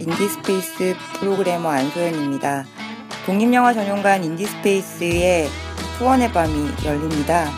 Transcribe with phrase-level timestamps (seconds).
[0.00, 2.64] 인디스페이스 프로그래머 안소연입니다.
[3.26, 5.48] 독립영화 전용관 인디스페이스의
[5.98, 7.48] 후원의 밤이 열립니다.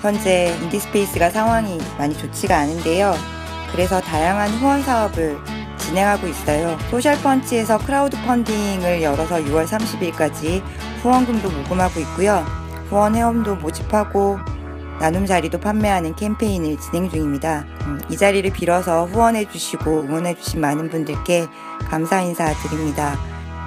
[0.00, 3.14] 현재 인디스페이스가 상황이 많이 좋지가 않은데요.
[3.72, 5.38] 그래서 다양한 후원 사업을
[5.78, 6.78] 진행하고 있어요.
[6.90, 10.62] 소셜펀치에서 크라우드 펀딩을 열어서 6월 30일까지
[11.02, 12.44] 후원금도 모금하고 있고요.
[12.88, 14.38] 후원 회원도 모집하고
[15.02, 17.64] 나눔 자리도 판매하는 캠페인을 진행 중입니다.
[17.86, 21.48] 음, 이 자리를 빌어서 후원해 주시고 응원해 주신 많은 분들께
[21.92, 23.18] 감사 인사 드립니다.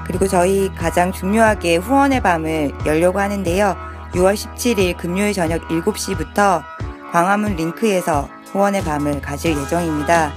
[0.08, 3.78] 그리고 저희 가장 중요하게 후원의 밤을 열려고 하는데요.
[4.14, 6.64] 6월 17일 금요일 저녁 7시부터
[7.12, 10.34] 광화문 링크에서 후원의 밤을 가질 예정입니다.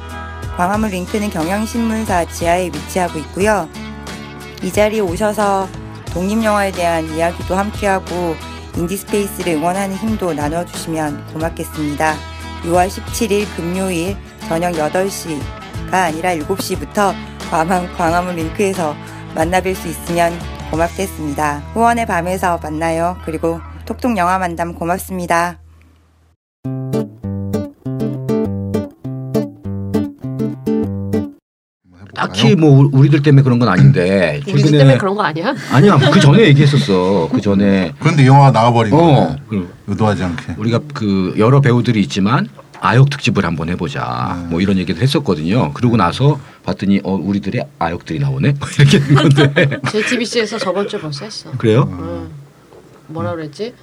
[0.58, 3.66] 광화문 링크는 경향신문사 지하에 위치하고 있고요.
[4.62, 5.66] 이 자리에 오셔서
[6.12, 8.36] 독립영화에 대한 이야기도 함께하고
[8.76, 12.16] 인디스페이스를 응원하는 힘도 나눠주시면 고맙겠습니다.
[12.64, 14.14] 6월 17일 금요일
[14.46, 15.40] 저녁 8시
[15.90, 17.14] 가 아니라 7시부터
[17.50, 18.94] 광화문, 광화문 링크에서
[19.34, 20.32] 만나뵐 수 있으면
[20.70, 21.62] 고맙겠습니다.
[21.72, 23.16] 후원의 밤에서 만나요.
[23.24, 25.58] 그리고 톡톡 영화 만담 고맙습니다.
[32.14, 35.54] 딱히 뭐 우리들 때문에 그런 건 아닌데 우리 집 때문에 그런 거 아니야?
[35.70, 39.36] 아니야 그 전에 얘기했었어 그 전에 그런데 영화가 나와버린 어 거네.
[39.48, 40.54] 그 의도하지 않게.
[40.58, 42.48] 우리가 그 여러 배우들이 있지만
[42.80, 44.50] 아역 특집을 한번 해보자 음.
[44.50, 49.80] 뭐 이런 얘기도 했었거든요 그러고 나서 봤더니 어 우리들의 아역들이 나오네 뭐 이렇게 된 건데
[49.90, 51.50] JTBC에서 저번 주에 벌써 했어.
[51.58, 51.88] 그래요?
[51.90, 52.28] 응.
[53.08, 53.74] 뭐라 그랬지?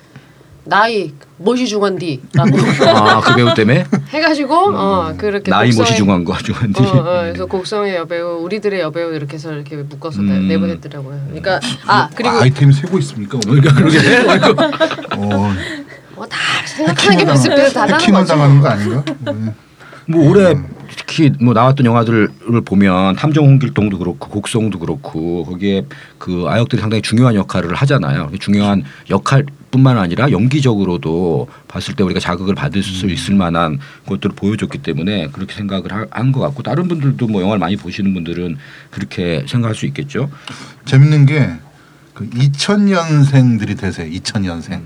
[0.67, 6.83] 나이 멋이 중한디라고 아그 배우 때문에 해가지고 어 그렇게 나이 곡성의- 못이 중요한 거 중요한데
[6.83, 10.47] 어, 어, 그래서 곡성의 여배우, 우리들의 여배우 이렇게 해서 이렇게 묶어서 내- 음.
[10.47, 11.21] 내보냈더라고요.
[11.27, 13.37] 그러니까 아 그리고 아, 아이템이 세고 있습니까?
[13.45, 13.99] 그러니까 그러게
[15.17, 15.53] 어,
[16.15, 16.37] 뭐 다
[16.75, 18.33] 생각하는 게 비슷비슷하다는 해킹을 거죠.
[18.33, 19.03] 당하는 거 아닌가?
[19.31, 19.53] 네.
[20.07, 20.53] 뭐 올해
[20.97, 22.29] 특히 뭐 나왔던 영화들을
[22.63, 25.85] 보면 탐정 홍길동도 그렇고 곡성도 그렇고 거기에
[26.19, 28.29] 그 아역들이 상당히 중요한 역할을 하잖아요.
[28.39, 35.29] 중요한 역할뿐만 아니라 연기적으로도 봤을 때 우리가 자극을 받을 수 있을 만한 것들을 보여줬기 때문에
[35.31, 38.57] 그렇게 생각을 한 것 같고 다른 분들도 뭐 영화를 많이 보시는 분들은
[38.91, 40.29] 그렇게 생각할 수 있겠죠.
[40.85, 41.65] 재밌는 게
[42.15, 44.09] 그 2000년생들이 대세.
[44.09, 44.81] 2000년생.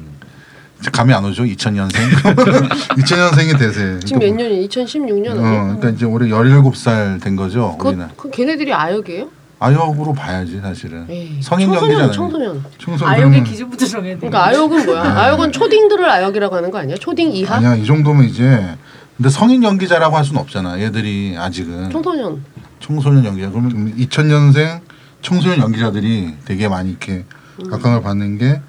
[0.91, 1.43] 감이 안 오죠?
[1.43, 1.91] 2000년생.
[1.91, 3.99] 2000년생이 대세.
[4.05, 4.67] 지금 몇 년이?
[4.69, 5.61] 2016년 어, 아니야?
[5.63, 7.75] 그러니까 이제 올해 17살 된 거죠.
[7.77, 9.29] 그, 우리는 그 걔네들이 아역이에요?
[9.59, 11.05] 아역으로 봐야지 사실은.
[11.09, 12.11] 에이, 성인 청소년, 연기잖아요.
[12.13, 12.63] 청소년.
[12.77, 14.19] 청소년 아역의 기준부터 정해야 돼.
[14.21, 15.01] 그러니까 아역은 뭐야?
[15.03, 16.95] 아역은 초딩들을 아역이라고 하는 거 아니야?
[16.97, 17.55] 초딩 이하?
[17.55, 18.77] 아니야 이 정도면 이제
[19.17, 20.79] 근데 성인 연기자라고 할 수는 없잖아.
[20.79, 22.41] 얘들이 아직은 청소년.
[22.79, 23.49] 청소년 연기자.
[23.49, 24.79] 그러면 2000년생
[25.21, 27.25] 청소년 연기자들이 되게 많이 이렇게
[27.69, 28.61] 각광을 받는 게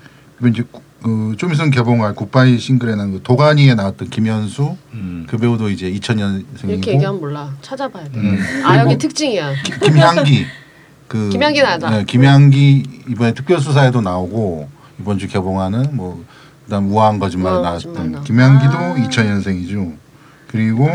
[0.48, 0.64] 이제
[1.02, 5.26] 그, 좀 있으면 개봉할 굿바이 싱글에 나온 그 도가니에 나왔던 김현수 음.
[5.28, 7.54] 그 배우도 이제 2000년생이고 이렇게 얘기하면 몰라.
[7.62, 8.18] 찾아봐야 돼.
[8.20, 8.38] 음.
[8.64, 9.52] 아역의 특징이야.
[9.82, 10.46] 김향기
[11.08, 11.90] 그 김향기는 알아.
[11.90, 14.68] 네, 김향기 이번에 특별수사에도 나오고
[15.00, 16.24] 이번 주 개봉하는 뭐
[16.64, 18.24] 그다음 우아한 거짓말 우아한 나왔던 거짓말.
[18.24, 18.94] 김향기도 아.
[18.96, 19.96] 2000년생이죠.
[20.48, 20.88] 그리고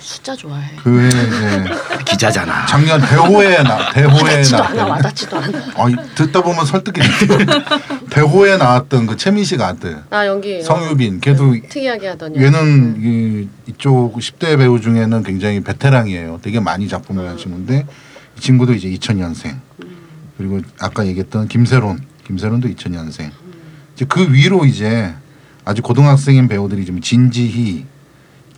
[0.00, 0.76] 숫자 좋아해.
[0.76, 1.64] 그해 이제
[2.04, 2.66] 기자잖아.
[2.66, 4.74] 작년 대호에 나 대호에 와닿지도 않아.
[4.74, 5.58] 나왔던 와닿지도 않아.
[5.76, 7.06] 어, 듣다 보면 설득이 돼.
[8.10, 10.62] 대호에 나왔던 그 최민 씨가 아들 나 연기.
[10.62, 12.42] 성유빈 걔도 특이하게 하더니.
[12.42, 16.40] 얘는 이, 이쪽 10대 배우 중에는 굉장히 베테랑이에요.
[16.42, 17.86] 되게 많이 작품을 한 친구인데
[18.36, 19.56] 이 친구도 이제 2000년생.
[20.38, 23.30] 그리고 아까 얘기했던 김세론, 김세론도 2000년생.
[23.94, 25.14] 이제 그 위로 이제
[25.66, 27.84] 아주 고등학생인 배우들이 좀 진지희,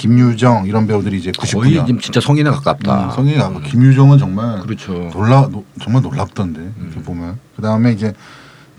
[0.02, 1.86] 김유정 이런 배우들이 이제 거의 99년.
[1.86, 3.04] 지금 진짜 성인에 가깝다.
[3.04, 4.92] 음, 성인이 가고 김유정은 정말 그렇죠.
[5.12, 8.12] 놀라 노, 정말 놀랍던데 이렇게 보면 그 다음에 이제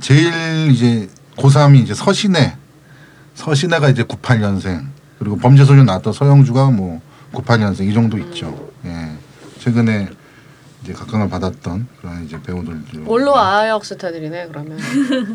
[0.01, 1.07] 제일 이제
[1.37, 2.57] 고3이 이제 서신혜
[3.35, 4.85] 서신혜가 이제 98년생
[5.17, 6.99] 그리고 범죄소년 나왔던 서영주가 뭐
[7.31, 8.69] 98년생 이 정도 있죠.
[8.83, 9.11] 예
[9.59, 10.09] 최근에
[10.83, 14.77] 이제 각광을 받았던 그런 이제 배우들 원로 아역 스타들이네 그러면.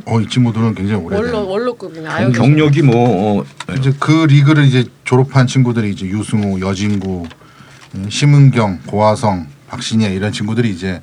[0.05, 2.07] 어 이 친구들은 굉장히 오래된 원로 원로급이네.
[2.09, 2.33] 아역.
[2.33, 3.45] 경력이 뭐 어,
[3.79, 7.27] 이제 그 리그를 이제 졸업한 친구들이 이제 유승우, 여진구,
[7.95, 11.01] 음, 심은경, 고화성, 박신혜 이런 친구들이 이제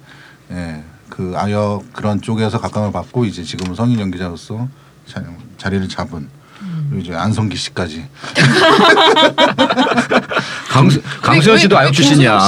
[0.52, 4.68] 예, 그 아역 그런 쪽에서 각광을 받고 이제 지금은 성인 연기자로서
[5.08, 5.24] 자,
[5.58, 6.28] 자리를 잡은
[6.90, 8.06] 그리고 이제 안성기 씨까지
[10.70, 10.88] 강
[11.24, 12.40] 강수현 씨도 아역 출신이야.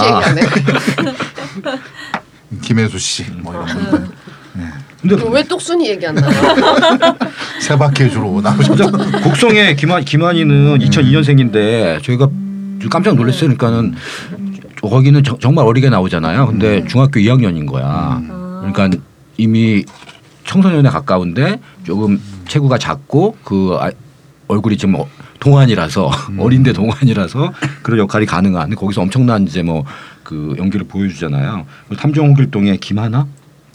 [1.61, 3.41] 김수호 씨 얘기하네.
[3.41, 4.07] 김혜수 씨뭐 이런 분들
[5.01, 6.31] 근데 왜 똑순이 얘기 안 나와?
[7.59, 8.91] 세 바퀴 주로 나오죠.
[9.23, 12.27] 곡성의 김한 김한이는 2002년생인데 저희가
[12.79, 13.55] 좀 깜짝 놀랐어요.
[13.55, 13.95] 그러니까는
[14.81, 16.47] 거기는 저- 정말 어리게 나오잖아요.
[16.47, 18.21] 근데 중학교 2학년인 거야.
[18.61, 18.89] 그러니까
[19.37, 19.83] 이미
[20.45, 23.91] 청소년에 가까운데 조금 체구가 작고 그 아-
[24.47, 25.07] 얼굴이 좀 어-
[25.39, 26.09] 동안이라서
[26.39, 29.83] 어린데 동안이라서 그런 역할이 가능한 거기서 엄청난 이제 뭐
[30.27, 31.65] 그 연기를 보여주잖아요.
[31.97, 33.25] 탐정 홍길동의 김하나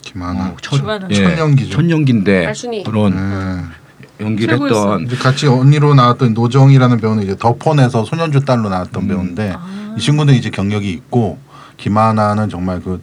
[0.03, 1.07] 김하나 어, 천, 김하나.
[1.09, 1.71] 예, 천연기죠.
[1.71, 2.83] 천연기인데 알순이.
[2.83, 4.23] 그런 네.
[4.23, 4.61] 연기를.
[4.61, 9.07] 했던 이제 같이 언니로 나왔던 노정이라는 배우는 이제 더폰에서 소년주 딸로 나왔던 음.
[9.07, 9.55] 배우인데
[9.97, 11.39] 이 친구는 이제 경력이 있고
[11.77, 13.01] 김하나는 정말 그,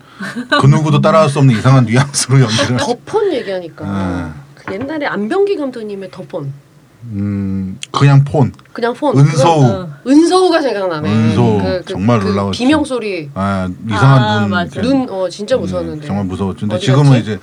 [0.61, 4.41] 그 누구도 따라할 수 없는 이상한 뉘앙스로 연기를 덕폰 얘기하니까 네.
[4.55, 6.53] 그 옛날에 안병기 감독님의 덕폰
[7.05, 9.89] 음 그냥 폰 그냥 폰 은서우 어.
[10.07, 11.11] 은서우가 생각나네.
[11.11, 11.83] 은서우.
[11.87, 12.59] 정말 놀라웠지.
[12.59, 14.81] 비명 소리 아 이상한 아, 눈 맞아.
[14.83, 16.07] 눈 어 진짜 네, 무서웠는데.
[16.07, 16.61] 정말 무서웠죠.
[16.69, 17.21] 근데 지금은 갔지?
[17.23, 17.39] 이제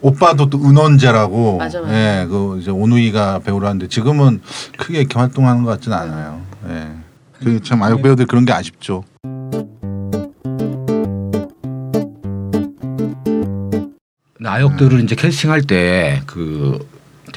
[0.00, 1.94] 오빠도 또 은원재라고 맞아, 맞아.
[1.94, 4.40] 예, 그 이제 오누이가 배우를 하는데 지금은
[4.78, 6.40] 크게 이렇게 활동하는 것 같지는 않아요.
[6.70, 6.88] 예.
[7.44, 9.04] 그참 아역 배우들 그런 게 아쉽죠.
[14.44, 16.78] 아역들을 이제 캐스팅할 때 그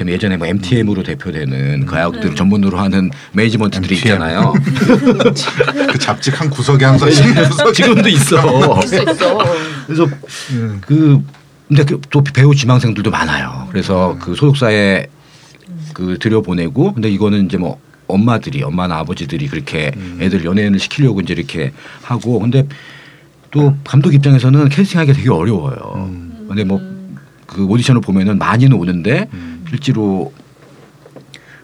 [0.03, 4.15] 예전에 뭐 MTM으로 대표되는 그 아역들을 전문으로 하는 매니지먼트들이 MTM.
[4.15, 4.53] 있잖아요.
[5.91, 8.81] 그 잡직 한 구석에 항상 구석에 지금도 있어.
[8.83, 9.37] 있어 있어.
[9.87, 10.07] 그래서
[10.53, 10.79] 예.
[10.81, 11.23] 그
[11.67, 13.67] 근데 그 또 배우 지망생들도 많아요.
[13.71, 15.07] 그래서 그 소속사에
[15.93, 21.71] 그 들여보내고 근데 이거는 이제 뭐 엄마들이 엄마나 아버지들이 그렇게 애들 연예인을 시키려고 이제 이렇게
[22.03, 22.67] 하고 근데
[23.51, 26.09] 또 감독 입장에서는 캐스팅하기가 되게 어려워요.
[26.47, 26.95] 근데 뭐
[27.47, 29.54] 그 오디션을 보면은 많이는 오는데 음.
[29.69, 30.33] 실제로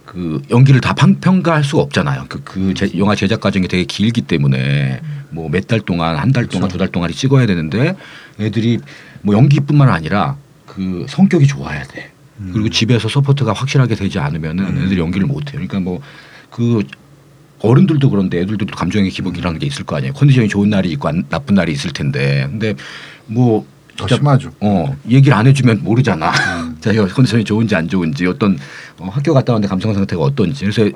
[0.06, 2.26] 그 연기를 다 평, 평가할 수가 없잖아요.
[2.28, 6.48] 그, 그 제, 영화 제작 과정이 되게 길기 때문에 뭐 몇 달 동안 한 달
[6.48, 7.96] 동안 두달 동안 찍어야 되는데
[8.40, 8.80] 애들이
[9.22, 12.12] 뭐 연기뿐만 아니라 그 성격이 좋아야 돼.
[12.54, 15.62] 그리고 집에서 support가 확실하게 되지 않으면은 애들이 연기를 못 해요.
[15.68, 16.02] 그러니까 뭐
[16.50, 16.84] 그
[17.60, 20.12] 어른들도 그런데 애들도 감정의 기복이라는 게 있을 거 아니에요.
[20.14, 22.46] 컨디션이 좋은 날이 있고 안, 나쁜 날이 있을 텐데.
[22.50, 22.74] 근데
[23.28, 24.52] 뭐더 심하죠.
[24.60, 26.32] 어 얘기를 안 해주면 모르잖아.
[26.82, 28.58] 자기가 컨디션이 좋은지 안 좋은지 어떤
[29.00, 30.66] 어, 학교 갔다 왔는데 감성 상태가 어떤지.
[30.66, 30.90] 그래서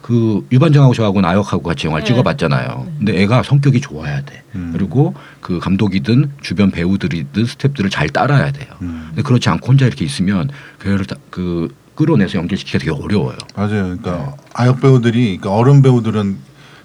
[0.00, 2.08] 그 유반장하고 저하고는 아역하고 같이 영화를 네.
[2.08, 2.86] 찍어봤잖아요.
[2.98, 4.42] 근데 애가 성격이 좋아야 돼.
[4.54, 4.70] 음.
[4.72, 8.72] 그리고 그 감독이든 주변 배우들이든 스태프들을 잘 따라야 돼요.
[8.82, 9.04] 음.
[9.08, 13.36] 근데 그렇지 않고 혼자 이렇게 있으면 다, 그 끌어내서 연결시키기가 되게 어려워요.
[13.54, 13.96] 맞아요.
[13.98, 16.38] 그러니까 아역 배우들이 그러니까 어른 배우들은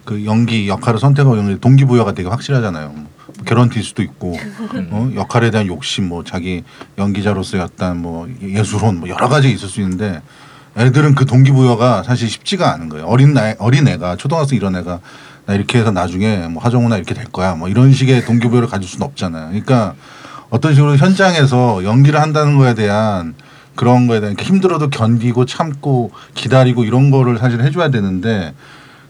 [0.04, 2.94] 그 연기 역할을 선택하고 연기 동기부여가 되게 확실하잖아요.
[3.46, 4.36] 뭐 개런티일 수도 있고
[4.90, 5.12] 어?
[5.16, 6.64] 역할에 대한 욕심 뭐 자기
[6.98, 10.22] 연기자로서의 어떤 뭐 예술혼 뭐 여러 가지 있을 수 있는데
[10.76, 13.06] 애들은 그 동기부여가 사실 쉽지가 않은 거예요.
[13.06, 15.00] 어린 나 어린 애가 초등학생 이런 애가
[15.46, 19.06] 나 이렇게 해서 나중에 뭐 하정우나 이렇게 될 거야 뭐 이런 식의 동기부여를 가질 수는
[19.06, 19.50] 없잖아요.
[19.50, 19.94] 그러니까
[20.50, 23.36] 어떤 식으로 현장에서 연기를 한다는 거에 대한
[23.76, 28.54] 그런 거에 대한 이렇게 힘들어도 견디고 참고 기다리고 이런 거를 사실 해줘야 되는데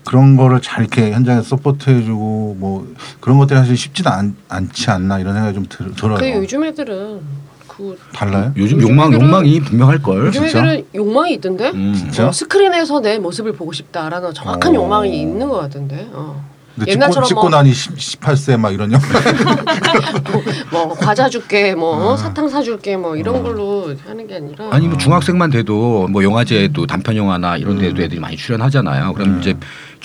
[0.05, 2.87] 그런 거를 잘 이렇게 현장에서 서포트해주고 뭐
[3.19, 6.17] 그런 것들이 사실 쉽지는 않, 않지 않나 이런 생각이 좀 들, 들어요.
[6.17, 7.19] 그 요즘 애들은
[7.67, 8.53] 그 달라요?
[8.55, 10.27] 요즘 요즘 욕망 애들은- 욕망이 분명할 걸.
[10.27, 10.59] 요즘 진짜?
[10.59, 11.71] 애들은 욕망이 있던데.
[11.71, 11.93] 음.
[11.93, 12.27] 진짜?
[12.27, 14.75] 어, 스크린에서 내 모습을 보고 싶다라는 정확한 어.
[14.75, 16.07] 욕망이 있는 것 같은데.
[16.13, 16.41] 어.
[16.75, 19.03] 근데 옛날처럼 찍고, 뭐- 나니 10, 18세 막 이런 영화
[20.71, 22.17] 뭐 과자 줄게, 뭐 아.
[22.17, 24.67] 사탕 사줄게, 뭐 이런 걸로 하는 게 아니라.
[24.71, 29.13] 아니 뭐 중학생만 돼도 뭐 영화제도 단편 영화나 이런 데도 애들이 많이 출연하잖아요.
[29.13, 29.39] 그럼 음.
[29.39, 29.55] 이제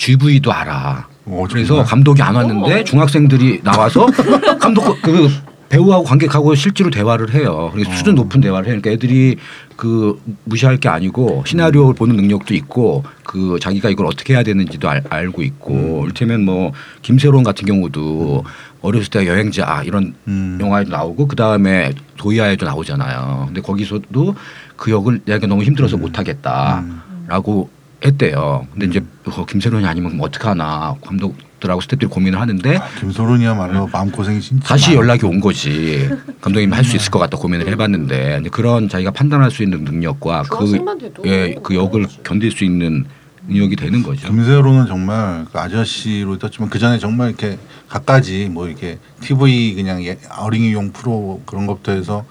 [0.01, 1.07] GV도 알아.
[1.25, 1.83] 어, 그래서?
[1.83, 2.83] 감독이 안 왔는데 어.
[2.83, 4.07] 중학생들이 나와서
[4.59, 5.29] 감독 그
[5.69, 7.69] 배우하고 관객하고 실제로 대화를 해요.
[7.71, 7.93] 그래서 어.
[7.93, 8.81] 수준 높은 대화를 해요.
[8.81, 9.37] 그러니까 애들이
[9.75, 15.03] 그 무시할 게 아니고 시나리오를 보는 능력도 있고 그 자기가 이걸 어떻게 해야 되는지도 알,
[15.07, 16.71] 알고 있고 이를테면 뭐
[17.03, 18.43] 김세론 같은 경우도
[18.81, 20.57] 어렸을 때 여행자 아, 이런 음.
[20.59, 23.43] 영화에도 나오고 그 다음에 도이아에도 나오잖아요.
[23.45, 24.35] 근데 거기서도
[24.75, 26.01] 그 역을 내가 너무 힘들어서 음.
[26.01, 27.69] 못하겠다라고
[28.03, 28.67] 했대요.
[28.71, 34.41] 근데 이제 어, 김세론이 아니면 그럼 어떡하나 감독들하고 스태프들이 고민을 하는데 아, 김소론이야말로 마음 고생이
[34.41, 35.01] 진짜 다시 많아.
[35.01, 36.09] 연락이 온 거지.
[36.41, 40.57] 감독님이 할수 있을 것 같다 고민을 해봤는데 이제 그런 자기가 판단할 수 있는 능력과 그,
[40.57, 43.05] 중학생만 돼도 예, 그 역을 견딜 수 있는
[43.47, 44.27] 능력이 되는 거죠.
[44.27, 50.17] 김새론은 정말 그 아저씨로 떴지만 그 전에 정말 이렇게 갖가지 뭐 이렇게 TV 그냥 예-
[50.37, 52.25] 어린이용 프로 그런 것부터 해서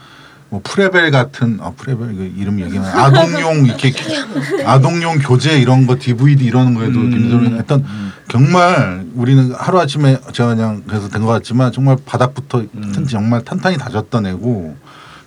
[0.50, 3.92] 뭐 프뢰벨 같은 아 프뢰벨 그 이름 얘기는 아동용 이렇게
[4.66, 7.11] 아동용 교재 이런 거 DVD 이런 거에도 음.
[7.10, 7.85] 김새론은 했던
[8.28, 13.76] 정말 우리는 하루 아침에 제가 그냥 그래서 된 것 같지만 정말 바닥부터 탄- 정말 탄탄히
[13.76, 14.76] 다졌던 애고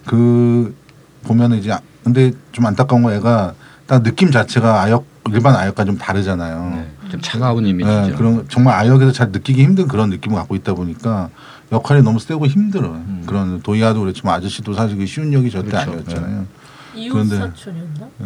[0.06, 0.75] 그
[1.24, 3.53] 보면은 이제 아- 근데 좀 안타까운 거 애가
[3.88, 6.74] 딱 느낌 자체가 아역 일반 아역과 좀 다르잖아요.
[6.75, 8.08] 네, 좀 차가운 이미지죠.
[8.08, 11.30] 네, 그런 정말 아역에서 잘 느끼기 힘든 그런 느낌을 갖고 있다 보니까
[11.72, 13.01] 역할이 너무 세고 힘들어요.
[13.25, 15.91] 그런 도이아도 그렇지만 아저씨도 사실 그 쉬운 역이 절대 그렇죠.
[15.91, 16.46] 아니었잖아요.
[16.96, 18.08] 이웃 그런데- 사촌이었나?
[18.22, 18.25] 예.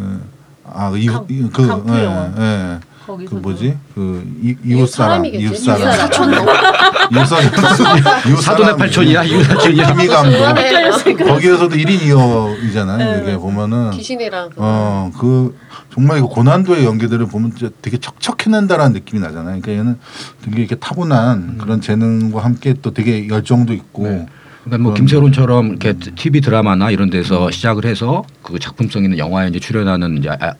[0.70, 2.44] 아, 그 이웃 강- 이- 그 예.
[2.44, 2.80] 예.
[3.06, 3.78] 그 거기서 뭐지?
[3.96, 5.24] 그 이, 이웃 사람.
[5.24, 6.44] 이웃 사람, 이웃 사람.
[8.28, 8.78] 이웃 사돈의 사람.
[8.78, 9.86] 팔촌이야 이웃 사촌이야.
[9.88, 10.54] 감독.
[10.56, 10.90] 네.
[11.16, 13.22] 거기에서도 1인 2역이잖아요.
[13.24, 15.58] 이게 보면은 귀신이랑 어, 그
[15.98, 19.60] 정말 이거 고난도의 연기들을 보면 되게 척척해낸다라는 느낌이 나잖아요.
[19.60, 19.98] 그러니까 얘는
[20.44, 24.28] 되게 이렇게 타고난 그런 재능과 함께 또 되게 열정도 있고 네.
[24.64, 29.60] 그러니까 뭐 김세론처럼 이렇게 TV 드라마나 이런 데서 시작을 해서 그 작품성 있는 영화에 이제
[29.60, 30.54] 출연하는 이제 아,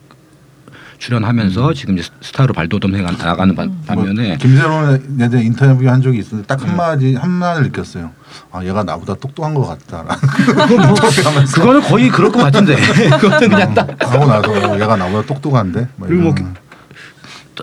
[0.98, 6.18] 출연하면서 지금 이제 스타로 발돋움해 가- 나가는 반- 뭐 반면에 김세론에 대해 인터뷰 한 적이
[6.18, 8.10] 있었는데 딱 한마디 한마디를 느꼈어요.
[8.52, 10.08] 아 얘가 나보다 똑똑한 것 같다라는
[10.88, 10.94] 뭐
[11.54, 12.76] 그거는 거의 그럴 것 같은데.
[13.18, 13.88] 그거는 그냥 딱.
[14.12, 15.88] 하고 나서 얘가 나보다 똑똑한데?
[15.96, 16.34] 막 그리고 뭐.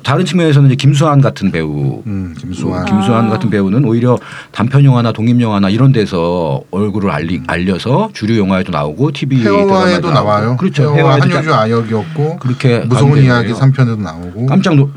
[0.03, 4.17] 다른 측면에서는 이제 김수환 같은 배우 음, 김수환 김수환 같은 배우는 오히려
[4.51, 10.57] 단편 영화나 독립 영화나 이런 데서 얼굴을 알리, 알려서 주류 영화에도 나오고 TV 드라마에도 나와요.
[10.57, 10.95] 그렇죠.
[10.95, 13.61] 회화 한효주 짝- 아역이었고 그렇게 무서운 이야기 되고요.
[13.61, 14.89] 3편에도 나오고 깜짝 놀이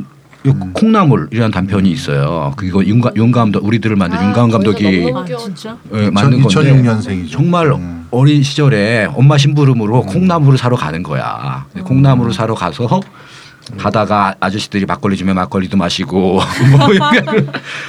[0.72, 2.52] 콩나물이라는 단편이 있어요.
[2.56, 4.90] 그거 윤가, 윤 감독 우리들을 만든 윤가은 감독이 아
[5.24, 5.24] 귀여워.
[5.38, 5.76] 진짜?
[5.94, 7.30] 예, 만든 건데 2006년생이죠.
[7.30, 8.06] 정말 음.
[8.10, 11.66] 어린 시절에 엄마 심부름으로 콩나물을 사러 가는 거야.
[11.84, 13.00] 콩나물을 사러 가서
[13.76, 16.80] 가다가 아저씨들이 막걸리 주면 막걸리도 마시고 뭐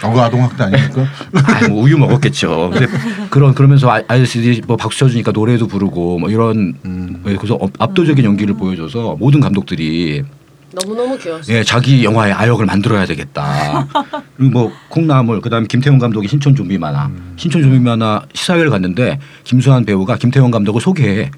[0.03, 1.05] 어, 아동학대 아닙니까?
[1.45, 2.71] 아이 뭐 우유 먹었겠죠.
[2.73, 2.87] 근데
[3.29, 7.23] 그런 그러면서 아- 아저씨들이 뭐 박수 쳐주니까 노래도 부르고 뭐 이런 음.
[7.27, 10.23] 예, 그래서 업- 압도적인 연기를 보여줘서 모든 감독들이
[10.71, 11.51] 너무 너무 귀여웠어.
[11.53, 13.87] 예 자기 영화의 아역을 만들어야 되겠다.
[14.37, 17.33] 그리고 뭐 콩나물 그다음에 김태용 감독이 신촌 좀비 만화 음.
[17.37, 21.31] 신촌 좀비 만화 시사회를 갔는데 김수안 배우가 김태용 감독을 소개해.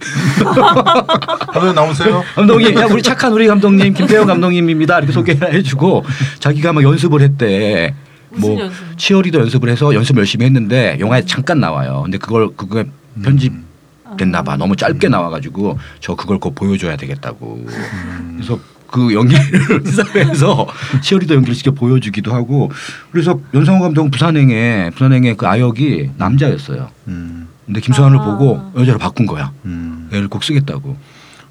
[1.54, 2.24] 하늘 나오세요.
[2.36, 4.98] 감독님, 야 우리 착한 우리 감독님 김태형 감독님입니다.
[5.00, 6.04] 이렇게 소개해 주고
[6.40, 7.94] 자기가 막 연습을 했대.
[8.30, 8.98] 무슨 뭐 연습?
[8.98, 12.02] 치어리더 연습을 해서 연습 열심히 했는데 영화에 잠깐 나와요.
[12.04, 12.86] 근데 그걸 그게
[13.24, 13.54] 편집
[14.18, 14.58] 됐나 봐.
[14.58, 17.66] 너무 짧게 나와 가지고 저 그걸 꼭 보여줘야 되겠다고.
[18.36, 18.60] 그래서
[18.92, 20.68] 그 연기를 시사회에서
[21.02, 22.72] 치어리더 연기를 직접 보여주기도 하고
[23.12, 26.90] 그래서 연상호 감독은 부산행에 부산행의 그 아역이 남자였어요.
[27.08, 28.24] 음, 근데 김수환을 아.
[28.24, 29.52] 보고 여자로 바꾼 거야.
[29.66, 30.98] 음, 얘를 꼭 쓰겠다고.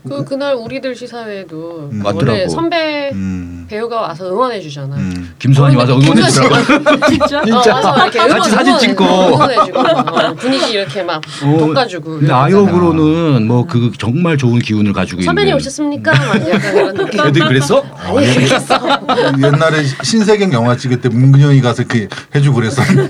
[0.08, 2.02] 그 그날 우리들 시사회에도 음.
[2.04, 2.48] 원래 맞더라고.
[2.48, 4.96] 선배 음, 배우가 와서 응원해 주잖아.
[4.96, 5.34] 음.
[5.38, 6.64] 김수환이 와서 응원해 주더라고.
[7.10, 7.42] 진짜?
[7.44, 7.72] 진짜.
[7.72, 9.04] 어, 와서 이렇게 같이 사진 응원해- 찍고.
[9.04, 12.18] 응원해 주고 어, 분위기 이렇게 막 돋가주고.
[12.20, 15.56] 근데 아역으로는 뭐 그 정말 좋은 기운을 가지고 선배님 있는.
[15.56, 16.12] 오셨습니까?
[16.12, 17.20] 막 약간 이런 느낌.
[17.20, 17.84] 애들이 그랬어?
[17.94, 18.79] 아니 그랬어.
[19.42, 23.08] 옛날에 신세경 영화 찍을 때 문근영이 가서 이렇게 해주고 그랬었는데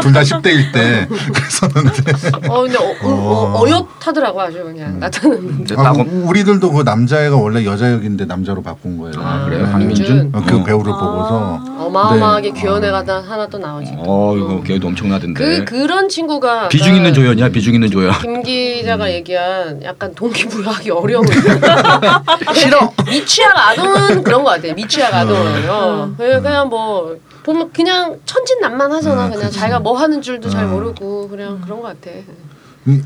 [0.00, 2.12] 둘 다 10대일 때 그랬었는데
[2.48, 5.74] 어 근데 어, 어, 어, 어엿하더라고 아주 그냥 나타났는데.
[5.78, 9.12] 아, 나고- 우- 우리들도 그 남자애가 원래 여자 역인데 남자로 바꾼 거예요.
[9.18, 9.66] 아, 그래요?
[9.66, 9.72] 네.
[9.72, 10.30] 강민준?
[10.32, 10.64] 어, 그 어.
[10.64, 12.60] 배우를 보고서 어마어마하게 네.
[12.60, 13.92] 귀여운 애가 다 하나 또 나오지.
[13.98, 15.40] 어 이거 걔도 엄청나던데.
[15.40, 18.12] 그 그런 친구가 비중 있는 아까 조연이야 비중 있는 조연.
[18.20, 21.24] 김 기자가 얘기한 약간 동기부여하기 어려운
[22.54, 29.26] 싫어 미취학 아동은 그런 거 같아 미취학 아 동은요 그냥, 그냥 뭐 보면 그냥 천진난만하잖아
[29.26, 29.58] 음, 그냥 그치.
[29.58, 30.70] 자기가 뭐 하는 줄도 잘 음.
[30.72, 32.10] 모르고 그냥 그런 거 같아
[32.86, 33.00] 이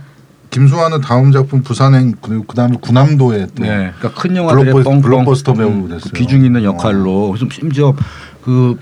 [0.51, 5.55] 김수환은 다음 작품 부산행 그리고 그다음에 구남도에 또 네, 그러니까 큰 영화들의 블록버스- 뻥뻥 블록버스터
[5.55, 6.01] 배우 음, 됐어요.
[6.05, 7.93] 그 비중 있는 역할로 그래서 심지어
[8.45, 8.79] 그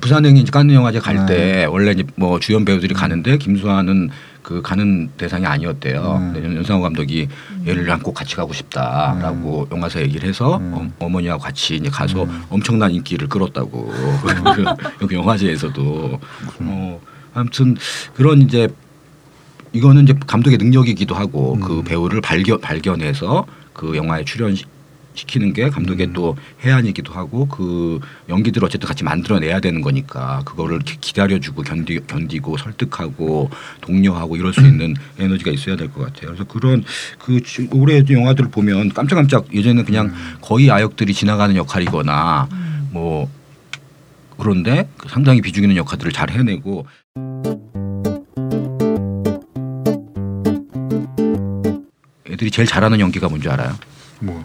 [0.00, 1.64] 부산행이 이제 깐느 영화제 갈때 네.
[1.64, 4.10] 원래 이제 뭐 주연 배우들이 가는데 김수환은
[4.44, 6.18] 그 가는 대상이 아니었대요.
[6.20, 6.32] 음.
[6.34, 7.26] 근데 연상호 감독이
[7.66, 10.92] 얘를 안고 같이 가고 싶다라고 영화사 얘기를 해서 음.
[11.00, 12.44] 어, 머니하고 같이 이제 가서 음.
[12.50, 13.90] 엄청난 인기를 끌었다고
[14.54, 14.64] 그
[15.02, 16.20] 여기 영화제에서도
[16.60, 17.00] 어
[17.32, 17.76] 아무튼
[18.14, 18.68] 그런 이제
[19.72, 21.60] 이거는 이제 감독의 능력이기도 하고 음.
[21.60, 24.54] 그 배우를 발견 발견해서 그 영화에 출연
[25.14, 26.12] 시키는 게 감독의 음.
[26.12, 32.56] 또 해안이기도 하고 그 연기들 어쨌든 같이 만들어내야 되는 거니까 그거를 기- 기다려주고 견디 견디고
[32.58, 34.66] 설득하고 독려하고 이럴 수 음.
[34.66, 36.28] 있는 에너지가 있어야 될 것 같아요.
[36.32, 36.84] 그래서 그런
[37.18, 40.36] 그 지- 올해 영화들을 보면 깜짝깜짝 예전에는 그냥 음.
[40.40, 42.48] 거의 아역들이 지나가는 역할이거나
[42.90, 43.30] 뭐
[44.36, 46.86] 그런데 그 상당히 비중 있는 역할들을 잘 해내고
[52.28, 53.74] 애들이 제일 잘하는 연기가 뭔지 알아요?
[54.20, 54.44] 뭐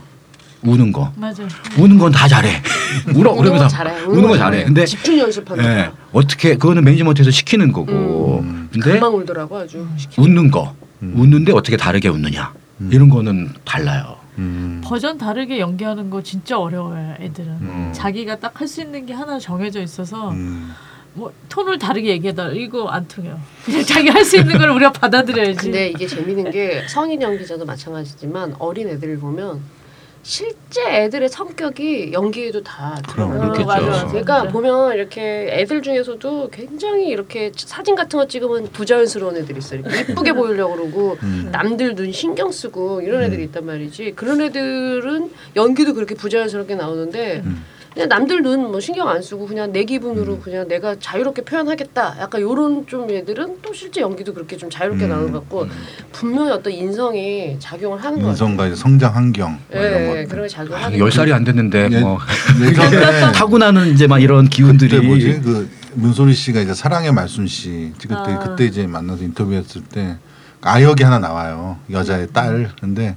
[0.64, 1.12] 우는 거.
[1.16, 1.44] 맞아.
[1.78, 2.62] 우는 건 다 잘해.
[3.16, 4.66] 울어 우는 그러면서 잘해 우는 거 잘해.
[4.66, 8.40] 근데 집중 연습하는 예, 거 어떻게 그거는 매니지먼트에서 시키는 거고.
[8.44, 8.70] 음.
[8.72, 9.88] 근데 금방 울더라고 아주
[10.18, 10.76] 웃는 거.
[11.02, 11.14] 음.
[11.18, 12.54] 웃는데 어떻게 다르게 웃느냐.
[12.82, 12.90] 음.
[12.92, 14.18] 이런 거는 달라요.
[14.38, 14.82] 음.
[14.84, 17.48] 버전 다르게 연기하는 거 진짜 어려워요, 애들은.
[17.62, 17.92] 음.
[17.94, 20.72] 자기가 딱 할 수 있는 게 하나 정해져 있어서 음.
[21.14, 23.40] 뭐 톤을 다르게 얘기하다 이거 안 통해요.
[23.66, 25.56] 그냥 자기 할 수 있는 걸 우리가 받아들여야지.
[25.58, 29.60] 근데 이게 재밌는 게 성인 연기자도 마찬가지지만 어린 애들을 보면
[30.34, 33.52] 실제 애들의 성격이 연기에도 다 그럼, 드러나요.
[33.52, 33.66] 그렇겠죠.
[33.66, 34.06] 맞아, 맞아.
[34.10, 34.52] 그러니까 진짜.
[34.52, 39.80] 보면 이렇게 애들 중에서도 굉장히 이렇게 사진 같은 거 찍으면 부자연스러운 애들이 있어요.
[39.80, 41.50] 이렇게 이쁘게 보이려고 그러고 음.
[41.52, 44.14] 남들 눈 신경 쓰고 이런 애들이 있단 말이지.
[44.16, 47.66] 그런 애들은 연기도 그렇게 부자연스럽게 나오는데 음.
[47.94, 50.42] 그냥 남들 눈 뭐 신경 안 쓰고 그냥 내 기분으로 음.
[50.42, 52.18] 그냥 내가 자유롭게 표현하겠다.
[52.20, 55.10] 약간 요런 좀 애들은 또 실제 연기도 그렇게 좀 자유롭게 음.
[55.10, 55.68] 나오는 것 같고
[56.12, 58.32] 분명히 어떤 인성이 작용을 하는 것 같아요.
[58.32, 60.28] 인성과 이제 성장 환경 뭐 이런 예, 것들.
[60.28, 62.20] 그런 게 작용하는 열 살이 안 됐는데 예, 뭐
[62.62, 67.92] 예전에 타고나는 이제 막 이런 기운들이 그때 뭐지 그 문소리 씨가 이제 사랑의 말순 씨
[68.00, 68.40] 그때 아.
[68.40, 70.18] 그때 이제 만나서 인터뷰했을 때
[70.62, 73.16] 아역이 하나 나와요 여자의 딸 근데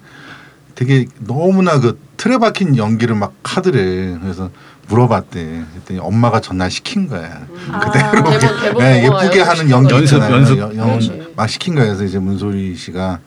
[0.74, 4.50] 되게 너무나 그 틀에 박힌 연기를 막 하더래 그래서
[4.88, 9.94] 물어봤대 그랬더니 엄마가 전날 시킨 거야 그대로 아, 대본- 대본 네, 예쁘게 하는 연기.
[9.94, 10.20] 연습.
[10.20, 10.58] 연습.
[10.58, 11.32] 여- 영- 그렇지.
[11.36, 13.20] 막 시킨 거야 그래서 이제 문소리 씨가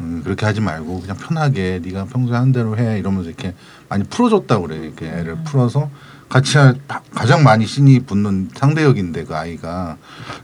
[0.00, 3.54] 음, 그렇게 하지 말고 그냥 편하게 네가 평소에 한 대로 해 이러면서 이렇게
[3.88, 5.90] 많이 풀어줬다고 그래 이렇게 애를 풀어서
[6.28, 9.98] 같이 할- 바- 가장 많이 신이 붙는 상대역인데 그 아이가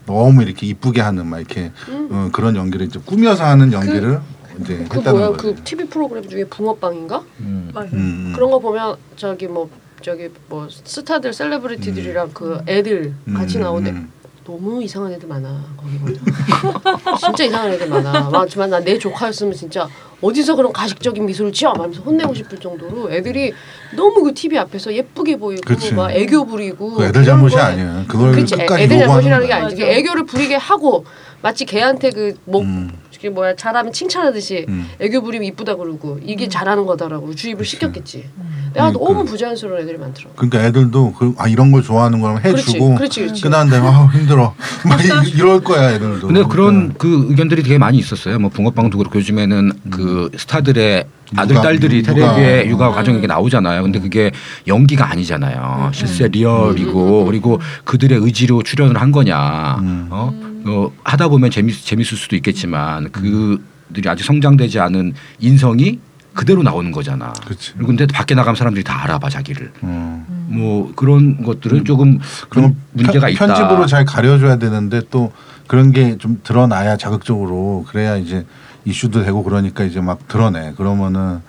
[0.05, 4.21] 너무 이렇게 이쁘게 하는 막 이렇게 어, 그런 연기를 이제 꾸며서 하는 연기를
[4.61, 4.87] 이제 음.
[4.89, 5.31] 그 했다는 뭐야.
[5.37, 7.23] 그 TV 프로그램 중에 붕어빵인가?
[7.41, 7.71] 음.
[7.73, 7.89] 맞아요.
[7.93, 9.69] 음, 그런 거 보면 저기 뭐
[10.01, 14.11] 저기 뭐 스타들 셀레브리티들이랑 그 애들 음, 같이 나오는데 음.
[14.45, 16.17] 너무 이상한 애들 많아 거기 보면
[17.19, 19.87] 진짜 이상한 애들 많아 많지만 나 내 조카였으면 진짜
[20.21, 23.53] 어디서 그런 가식적인 미소를 지어 말면서 혼내고 싶을 정도로 애들이
[23.95, 25.93] 너무 그 TV 앞에서 예쁘게 보이고 그치.
[25.93, 28.05] 막 애교 부리고 그 애들 잘못이 거에 아니야.
[28.07, 29.53] 그걸 그치, 끝까지 애들 잘못이라는 게.
[29.53, 29.91] 아니지 맞아.
[29.93, 31.05] 애교를 부리게 하고
[31.41, 32.91] 마치 걔한테 그뭐 음.
[33.19, 34.87] 그게 뭐야 잘하면 칭찬하듯이 음.
[35.01, 38.29] 애교 부리면 이쁘다 그러고 이게 잘하는 거다라고 주입을 시켰겠지.
[38.73, 38.99] 내가 그러니까.
[39.13, 40.35] 너무 부자연스러운 애들이 많더라고.
[40.35, 43.49] 그러니까 애들도 그, 아 이런 걸 좋아하는 거면 해주고 그렇지, 그렇지.
[43.49, 44.55] 다음에 아 힘들어
[44.87, 46.27] 막 이- 이럴 거야 애들도.
[46.27, 48.39] 근데 그런 그러니까 그 의견들이 되게 많이 있었어요.
[48.39, 52.13] 뭐 붕어빵도 그렇고 요즘에는 그 스타들의 아들 육아, 딸들이 육아.
[52.13, 53.83] 텔레비에 육아 과정에 나오잖아요.
[53.83, 54.31] 근데 그게
[54.65, 55.91] 연기가 아니잖아요.
[55.93, 59.75] 실제 리얼이고 그리고 그들의 의지로 출연을 한 거냐.
[59.81, 60.07] 음.
[60.09, 60.48] 어?
[60.65, 65.99] 어 하다 보면 재밌 재밌을 수도 있겠지만 그들이 아직 성장되지 않은 인성이
[66.33, 67.33] 그대로 나오는 거잖아.
[67.45, 67.73] 그치.
[67.73, 69.71] 근데 밖에 나가면 사람들이 다 알아봐 자기를.
[69.81, 70.25] 어.
[70.47, 73.45] 뭐 그런 것들은 조금 그럼 문제가 편, 있다.
[73.47, 75.31] 편집으로 잘 가려줘야 되는데 또
[75.67, 78.45] 그런 게 좀 드러나야 자극적으로 그래야 이제
[78.85, 81.39] 이슈도 되고 그러니까 이제 막 드러내 그러면은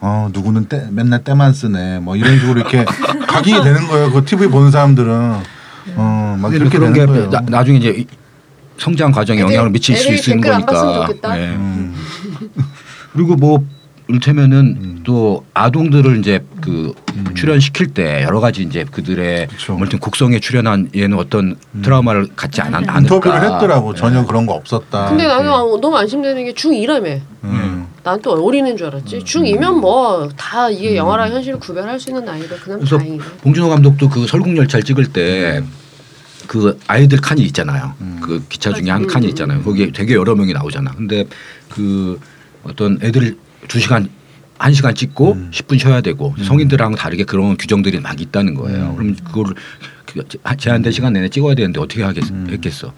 [0.00, 2.84] 어 누구는 때, 맨날 때만 쓰네 뭐 이런 식으로 이렇게
[3.26, 5.12] 각인이 되는 거예요 그 TV 보는 사람들은
[5.96, 7.30] 어막 근데 그렇게 그런 게 되는 거예요.
[7.30, 8.06] 나, 나중에 이제 이-
[8.78, 10.72] 성장 과정에 영향을 미칠 수 애들이 있는 거니까.
[10.72, 11.40] 봤으면 좋겠다.
[11.40, 11.44] 예.
[11.56, 11.94] 음.
[13.12, 13.64] 그리고 뭐
[14.08, 15.00] 이를테면은 음.
[15.04, 16.92] 또 아동들을 이제 그
[17.34, 19.48] 출연시킬 때 여러 가지 이제 그들의.
[19.68, 23.00] 뭐 이를테면 국성에 출연한 얘는 어떤 트라우마를 갖지 않, 않을까.
[23.00, 23.98] 인터뷰를 했더라고 예.
[23.98, 25.08] 전혀 그런 거 없었다.
[25.08, 25.50] 근데 나는.
[25.50, 27.20] 아, 너무 안심되는 게 중2라며.
[27.44, 27.86] 음.
[28.04, 29.20] 난또 어린애인 줄 알았지.
[29.20, 32.54] 중2면 뭐 다 이게 영화랑 현실을 구별할 수 있는 나이다.
[32.62, 33.18] 그냥 다행이네.
[33.42, 35.64] 봉준호 감독도 그 설국열차를 찍을 때
[36.46, 37.94] 그 아이들 칸이 있잖아요.
[38.00, 38.18] 음.
[38.22, 39.62] 그 기차 중에 한 칸이 있잖아요.
[39.62, 40.92] 거기에 되게 여러 명이 나오잖아.
[40.92, 41.26] 근데
[41.68, 42.20] 그
[42.62, 43.36] 어떤 애들
[43.68, 44.08] 두 시간
[44.58, 45.50] 한 시간 찍고 음.
[45.52, 48.90] 10분 쉬어야 되고 성인들하고 다르게 그런 규정들이 막 있다는 거예요.
[48.90, 48.96] 음.
[48.96, 49.54] 그럼 그걸
[50.06, 52.46] 그 제한된 시간 내내 찍어야 되는데 어떻게 하겠, 음.
[52.50, 52.92] 했겠어?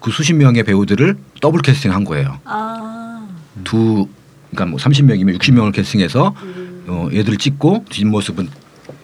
[0.00, 2.38] 그 수십 명의 배우들을 더블 캐스팅 한 거예요.
[2.44, 3.26] 아.
[3.64, 4.08] 두
[4.50, 6.34] 그러니까 뭐 30명이면 60명을 캐스팅해서
[6.86, 8.48] 어, 얘들을 찍고 뒷모습은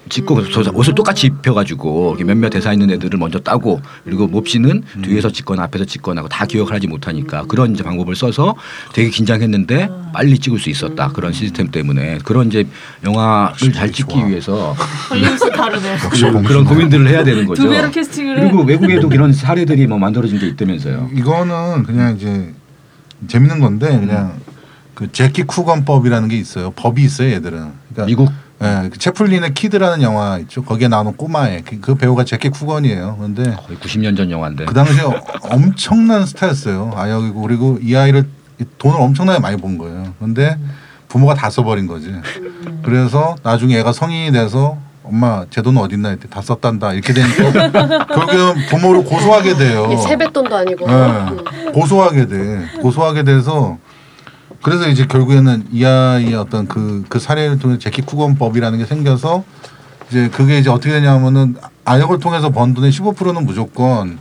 [0.08, 5.30] 찍고 그래서 저 옷을 똑같이 입혀가지고 몇몇 대사 있는 애들을 먼저 따고 그리고 몹시는 뒤에서
[5.30, 8.54] 찍거나 앞에서 찍거나 하고 다 기억을 하지 못하니까 그런 이제 방법을 써서
[8.92, 12.66] 되게 긴장했는데 빨리 찍을 수 있었다 그런 시스템 때문에 그런 이제
[13.04, 14.26] 영화를 잘 찍기 좋아.
[14.26, 14.72] 위해서
[15.10, 15.96] 헐리우드 다르네.
[16.10, 16.64] 그런.
[16.64, 17.62] 고민들을 해야 되는 거죠.
[17.62, 18.42] 두 배로 캐스팅을 해.
[18.44, 21.10] 그리고 외국에도 이런 사례들이 뭐 만들어진 게 있다면서요.
[21.14, 22.54] 이거는 그냥 이제
[23.26, 24.34] 재밌는 건데 그냥
[24.94, 26.70] 그 제키 쿠건법이라는 게 있어요.
[26.76, 27.58] 법이 있어요, 얘들은.
[27.92, 28.30] 그러니까 미국
[28.62, 30.64] 예, 그 채플린의 키드라는 영화 있죠.
[30.64, 33.18] 거기에 나오는 꼬마애 그, 그 배우가 제키 쿠건이에요.
[33.20, 36.92] 근데 거의 90년 전 영화인데 그 당시에 어- 엄청난 스타였어요.
[36.94, 38.26] 아역이고 그리고 이 아이를
[38.78, 40.14] 돈을 엄청나게 많이 번 거예요.
[40.18, 40.56] 근데
[41.08, 42.14] 부모가 다 써버린 거지.
[42.82, 48.66] 그래서 나중에 애가 성인이 돼서 엄마 제 돈 어딨나 했더니 다 썼단다 이렇게 되니까 결국엔
[48.70, 49.86] 부모를 고소하게 돼요.
[49.92, 50.86] 이게 세뱃돈도 아니고.
[50.86, 50.92] 네.
[50.94, 51.72] 음.
[51.72, 52.64] 고소하게 돼.
[52.80, 53.76] 고소하게 돼서
[54.66, 59.44] 그래서 이제 결국에는 이 아이의 어떤 그, 그 사례를 통해 제키 쿠건법이라는 게 생겨서
[60.10, 64.18] 이제 그게 이제 어떻게 되냐면은 아역을 통해서 번 돈의 15%는 무조건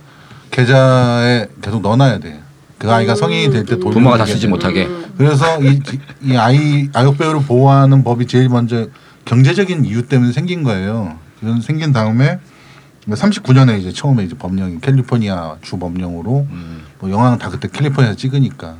[0.51, 2.43] 계좌에 계속 넣어놔야 돼.
[2.77, 4.87] 그 아이가 성인이 될 때 부모가 다 쓰지 못하게.
[5.17, 5.81] 그래서 이,
[6.21, 8.85] 이 아이 아역 배우를 보호하는 법이 제일 먼저
[9.25, 11.17] 경제적인 이유 때문에 생긴 거예요.
[11.39, 12.37] 그런 생긴 다음에
[13.09, 16.83] 39년에 이제 처음에 이제 법령이 캘리포니아 주 법령으로 음.
[16.99, 18.75] 뭐 영화는 다 그때 캘리포니아에서 찍으니까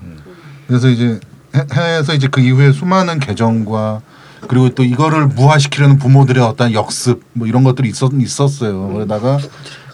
[0.68, 1.20] 그래서 이제
[1.56, 4.02] 해- 해서 이제 그 이후에 수많은 개정과
[4.48, 8.90] 그리고 또 이거를 무화시키려는 부모들의 어떤 역습 뭐 이런 것들이 있었 있었어요.
[8.90, 9.40] 그러다가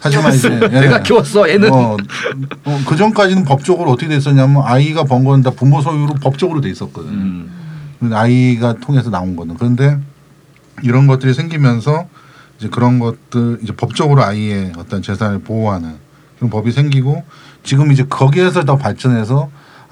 [0.02, 0.68] 하지만 이제 예.
[0.82, 1.96] 내가 키웠어 애는 어,
[2.66, 7.10] 어, 그 전까지는 법적으로 어떻게 됐었냐면 아이가 번 거는 다 부모 소유로 법적으로 돼 있었거든.
[7.10, 8.12] 요 음.
[8.12, 9.98] 아이가 통해서 나온 거는 그런데
[10.84, 12.08] 이런 것들이 생기면서
[12.58, 15.96] 이제 그런 것들 이제 법적으로 아이의 어떤 재산을 보호하는
[16.38, 17.24] 그런 법이 생기고
[17.64, 19.50] 지금 이제 거기에서 더 발전해서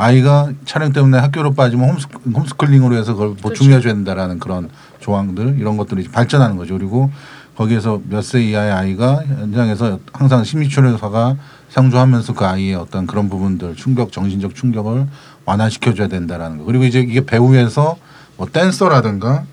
[0.10, 4.70] 아이가 촬영 때문에 학교로 빠지면 홈스, 홈스쿨링으로 해서 그걸 보충해야 된다라는 그런
[5.02, 6.78] 조항들 이런 것들이 발전하는 거죠.
[6.78, 7.12] 그리고
[7.58, 11.36] 거기에서 몇 세 이하의 아이가 현장에서 항상 심리치료사가
[11.68, 15.06] 상주하면서 그 아이의 어떤 그런 부분들 충격 정신적 충격을
[15.44, 16.64] 완화시켜 줘야 된다라는 거.
[16.64, 17.98] 그리고 이제 이게 배우에서
[18.38, 19.44] 뭐 댄서라든가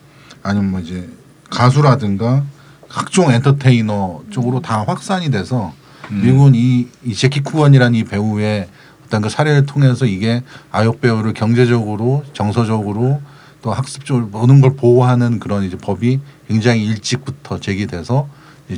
[0.44, 1.08] 아니면 뭐 이제
[1.50, 2.44] 가수라든가
[2.88, 5.72] 각종 엔터테이너 쪽으로 다 확산이 돼서
[6.08, 8.68] 미국은 이, 이 제키 쿠건이라는 이 배우의
[9.06, 13.20] 어떤 그 사례를 통해서 이게 아역 배우를 경제적으로 정서적으로
[13.62, 18.28] 또 학습적으로 모든 걸 보호하는 그런 이제 법이 굉장히 일찍부터 제기돼서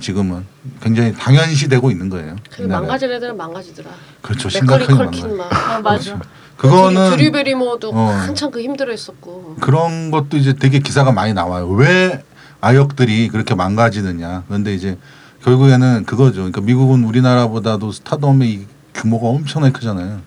[0.01, 0.45] 지금은
[0.83, 2.37] 굉장히 당연시되고 있는 거예요.
[2.61, 3.91] 망가질 애들은 망가지더라.
[4.21, 4.49] 그렇죠.
[4.51, 5.29] 심각하게 망가.
[5.29, 5.53] 막.
[5.53, 6.21] 아, 맞아.
[6.59, 8.09] 그거는 드류 베리모도 어.
[8.09, 9.57] 한참 그 힘들어했었고.
[9.61, 11.69] 그런 것도 이제 되게 기사가 많이 나와요.
[11.69, 12.23] 왜
[12.61, 14.45] 아역들이 그렇게 망가지느냐.
[14.49, 14.99] 그런데 이제
[15.43, 16.39] 결국에는 그거죠.
[16.39, 18.67] 그러니까 미국은 우리나라보다도 스타덤의 이
[18.99, 20.21] 규모가 엄청나게 크잖아요.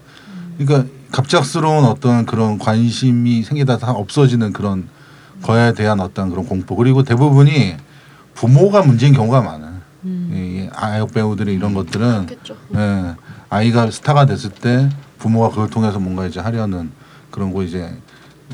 [0.58, 4.88] 그러니까 갑작스러운 어떤 그런 관심이 생기다 다 없어지는 그런
[5.44, 7.76] 거에 대한 어떤 그런 공포 그리고 대부분이
[8.34, 9.74] 부모가 문제인 경우가 많아요.
[10.06, 10.32] 음.
[10.34, 12.56] 이 아역 배우들의 이런 것들은 그렇겠죠.
[12.76, 13.14] 예,
[13.50, 16.92] 아이가 스타가 됐을 때 부모가 그걸 통해서 뭔가 이제 하려는
[17.30, 17.94] 그런 거 이제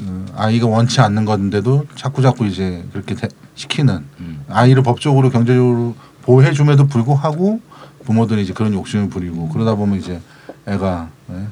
[0.01, 4.43] 어, 아이가 원치 않는 건데도 자꾸 자꾸 이제 그렇게 대- 시키는 음.
[4.49, 7.61] 아이를 법적으로 경제적으로 보호해 줌에도 불구하고
[8.07, 10.21] 부모들이 이제 그런 욕심을 부리고 그러다 보면 이제
[10.65, 11.47] 애가 예,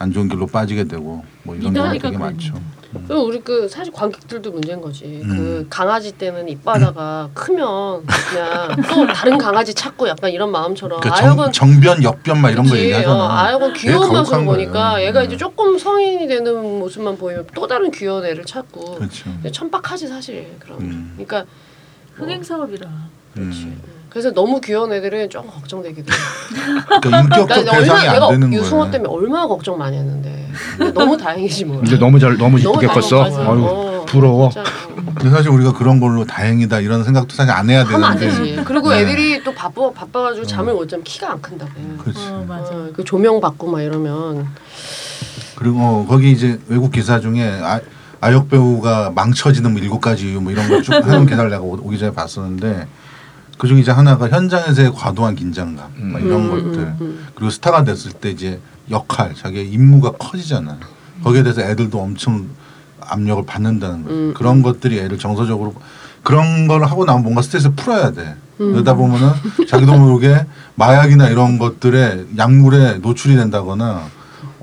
[0.00, 2.18] 안 좋은 길로 빠지게 되고 뭐 이런 경우가 되게 그랬네.
[2.18, 2.54] 많죠.
[3.06, 5.20] 그리고 우리 그 사실 관객들도 문제인 거지.
[5.22, 5.28] 음.
[5.28, 11.52] 그 강아지 때는 입바다가 크면 그냥 또 다른 강아지 찾고 약간 이런 마음처럼 그러니까 아역은
[11.52, 12.82] 정, 정변, 역변 막 이런 거 그치.
[12.86, 13.14] 얘기하잖아.
[13.14, 15.06] 어, 아역은 귀여운 가혹한 보니까 거예요.
[15.06, 15.26] 얘가 음.
[15.26, 19.30] 이제 조금 성인이 되는 모습만 보이면 또 다른 귀여운 애를 찾고 그렇죠.
[19.52, 20.80] 천박하지 사실 그런.
[20.80, 21.12] 음.
[21.14, 21.48] 그러니까
[22.14, 22.88] 흥행 사업이라.
[23.34, 23.72] 그렇지.
[24.10, 24.12] 음.
[24.12, 26.16] 그래서 너무 귀여운 애들은 조금 걱정되기도 해.
[27.00, 28.90] 그러니까 인격적 그러니까 대상이 얼마나 안 내가 되는 유승호 거예요.
[28.92, 31.82] 때문에 얼마나 걱정 많이 했는데 근데 너무 다행이지 뭐.
[31.84, 33.24] 이제 너무 잘 너무 너무 이쁘게 컸어.
[33.24, 34.50] 아유 어, 부러워.
[34.50, 34.68] 진짜.
[35.14, 38.50] 근데 사실 우리가 그런 걸로 다행이다 이런 생각도 사실 안 해야 하면 안 되는데.
[38.56, 38.64] 되지.
[38.64, 39.00] 그리고 네.
[39.02, 41.70] 애들이 또 바빠 바빠가지고 잠을 못 자면 키가 안 큰다고.
[41.98, 42.18] 그렇지.
[42.28, 42.72] 어, 맞아.
[42.74, 44.48] 어, 그 조명 받고 막 이러면
[45.54, 47.80] 그리고 어, 거기 이제 외국 기사 중에 아,
[48.20, 51.78] 아역 배우가 망쳐지는 뭐 일곱 가지 이유 뭐 이런 걸 쭉 하는 기사를 내가 오-
[51.82, 52.86] 오기 전에 봤었는데
[53.60, 56.80] 그중 이제 하나가 현장에서의 과도한 긴장감 막 이런 음, 것들.
[56.80, 57.26] 음, 음.
[57.34, 58.58] 그리고 스타가 됐을 때 이제
[58.90, 60.78] 역할 자기의 임무가 커지잖아.
[61.22, 62.48] 거기에 대해서 애들도 엄청
[63.02, 65.74] 압력을 받는다는 거죠 음, 그런 것들이 애를 정서적으로
[66.22, 68.34] 그런 걸 하고 나면 뭔가 스트레스 풀어야 돼.
[68.62, 68.72] 음.
[68.72, 69.28] 그러다 보면은
[69.68, 70.46] 자기도 모르게
[70.76, 74.04] 마약이나 이런 것들에 약물에 노출이 된다거나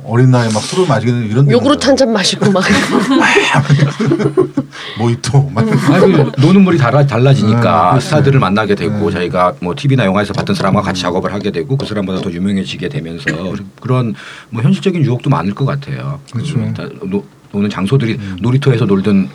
[0.07, 2.63] 어린 나이에 막 술을 마시게 되는 이런 요구르트 한 잔 마시고 막
[4.99, 8.05] 모히또 막 아니 노는 물이 달라, 달라지니까 음, 그렇지.
[8.05, 9.11] 스타들을 만나게 되고 음.
[9.11, 13.25] 자기가 뭐 TV나 영화에서 봤던 사람과 같이 작업을 하게 되고 그 사람보다 더 유명해지게 되면서
[13.81, 14.13] 그런
[14.49, 16.19] 뭐 현실적인 유혹도 많을 것 같아요.
[16.31, 16.57] 그렇죠.
[16.57, 16.73] 음,
[17.09, 18.37] 노, 노는 장소들이 음.
[18.41, 19.29] 놀이터에서 놀던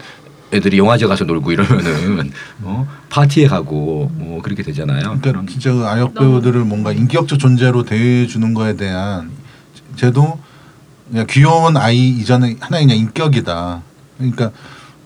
[0.53, 2.31] 애들이 영화제 가서 놀고 이러면은
[2.63, 2.87] 어?
[3.09, 5.19] 파티에 가고 뭐 그렇게 되잖아요.
[5.21, 9.31] 그러니까 진짜 그 아역 배우들을 뭔가 인격적 존재로 대해주는 거에 대한
[9.97, 10.39] 쟤도
[11.13, 13.83] 그냥 귀여운 아이 이전에 하나의 그냥 인격이다.
[14.17, 14.51] 그러니까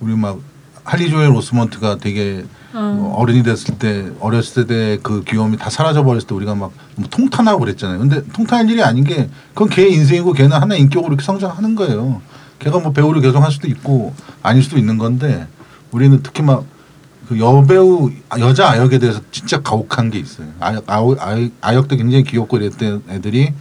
[0.01, 0.39] 우리 막
[0.85, 3.15] 할리 조엘 오스먼트가 되게 어.
[3.17, 7.59] 어른이 됐을 때 어렸을 때 그 귀여움이 다 사라져 버렸을 때 우리가 막 너무 통탄하고
[7.59, 7.99] 그랬잖아요.
[7.99, 12.23] 근데 통탄할 일이 아닌 게 그건 걔 인생이고 걔는 하나의 인격으로 이렇게 성장하는 거예요.
[12.61, 15.49] 걔가 뭐 배우를 계속 할 수도 있고 아닐 수도 있는 건데
[15.91, 16.77] 우리는 특히 막
[17.29, 20.47] 그 여배우 여자 아역에 대해서 진짜 가혹한 게 있어요.
[20.61, 23.53] 아역 아역, 아역, 아역도 굉장히 귀엽고 이랬던 애들이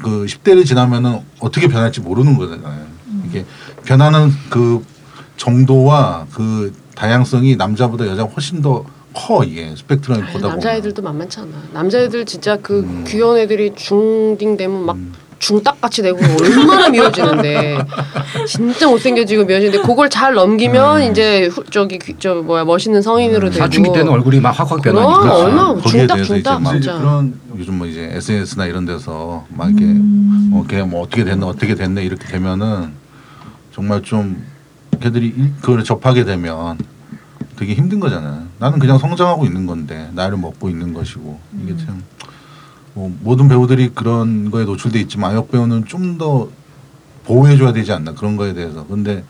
[0.00, 2.86] 그 10대를 지나면은 어떻게 변할지 모르는 거잖아요.
[3.28, 3.44] 이게
[3.84, 4.84] 변하는 그
[5.36, 8.84] 정도와 그 다양성이 남자보다 여자가 훨씬 더
[9.14, 10.50] 커 이게 스펙트럼을 아니, 보다 보면.
[10.58, 11.48] 남자애들도 만만치 않아.
[11.72, 13.04] 남자애들 진짜 그 음.
[13.08, 15.12] 귀여운 애들이 중딩 되면 막 음.
[15.40, 17.78] 중딱같이 되고 얼마나 미워지는데
[18.46, 21.10] 진짜 못생겨지고 미워지는데 그걸 잘 넘기면 음.
[21.10, 25.74] 이제 후, 저기 귀- 저 뭐야 멋있는 성인으로 되고 사춘기 때는 얼굴이 막 확확 변하니까.
[25.74, 26.98] 거기에 중딱 중딱 막 진짜.
[26.98, 30.50] 그런 요즘 뭐 이제 SNS나 이런 데서 막 이렇게 음.
[30.54, 32.92] 어, 걔뭐 어떻게 됐네 어떻게 됐네 이렇게 되면은
[33.74, 34.44] 정말 좀
[35.00, 36.78] 걔들이 일- 그걸 접하게 되면
[37.56, 38.44] 되게 힘든 거잖아요.
[38.58, 42.02] 나는 그냥 성장하고 있는 건데 나이를 먹고 있는 것이고 이게 참
[42.94, 46.48] 뭐, 모든 배우들이 그런 거에 노출돼 있지만 아역 배우는 좀 더
[47.24, 48.86] 보호해줘야 되지 않나 그런 거에 대해서.
[48.86, 49.22] 근데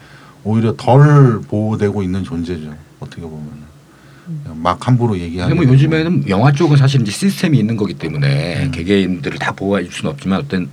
[0.45, 2.73] 오히려 덜 보호되고 있는 존재죠.
[3.01, 3.68] 어떻게 보면
[4.55, 5.57] 막 함부로 얘기하는.
[5.57, 8.71] 뭐 요즘에는 영화 쪽은 사실 이제 시스템이 있는 거기 때문에 음.
[8.71, 10.69] 개개인들을 다 보호해 줄 수는 없지만 어떤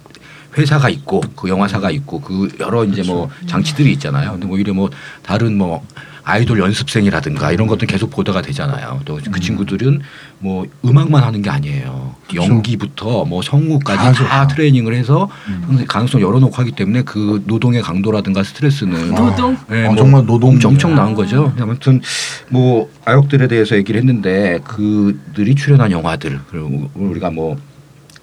[0.57, 3.45] 회사가 있고 그 영화사가 있고 그 여러 이제 뭐 그렇죠.
[3.47, 4.31] 장치들이 있잖아요.
[4.33, 4.89] 근데 오히려 뭐
[5.21, 5.85] 다른 뭐
[6.25, 9.01] 아이돌 연습생이라든가 이런 것들 계속 보도가 되잖아요.
[9.05, 10.01] 또 그 친구들은
[10.39, 12.15] 뭐 음악만 하는 게 아니에요.
[12.27, 12.51] 그렇죠.
[12.51, 14.47] 연기부터 뭐 성우까지 다 다.
[14.47, 15.85] 트레이닝을 해서 음.
[15.87, 19.57] 가능성 열어놓고 하기 때문에 그 노동의 강도라든가 스트레스는 노동?
[19.69, 21.13] 네, 어, 뭐 정말 노동 엄청 아.
[21.13, 21.53] 거죠.
[21.59, 22.01] 아무튼
[22.49, 27.57] 뭐 아역들에 대해서 얘기를 했는데 그들이 출연한 영화들 그리고 우리가 뭐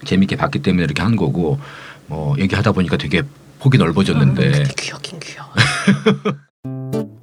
[0.05, 1.59] 재밌게 봤기 때문에 이렇게 한 거고
[2.07, 3.21] 뭐 얘기하다 보니까 되게
[3.59, 5.49] 폭이 넓어졌는데 되게 귀엽긴 귀여워.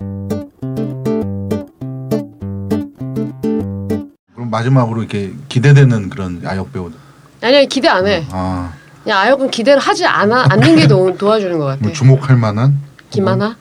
[4.50, 6.98] 마지막으로 이렇게 기대되는 그런 아역 배우들.
[7.42, 8.26] 아니 기대 안 해.
[8.30, 11.80] 아, 그냥 아역은 기대를 하지 않아 않는 게 도, 도와주는 것 같아.
[11.82, 12.78] 뭐 주목할 만한.
[13.10, 13.56] 김하나?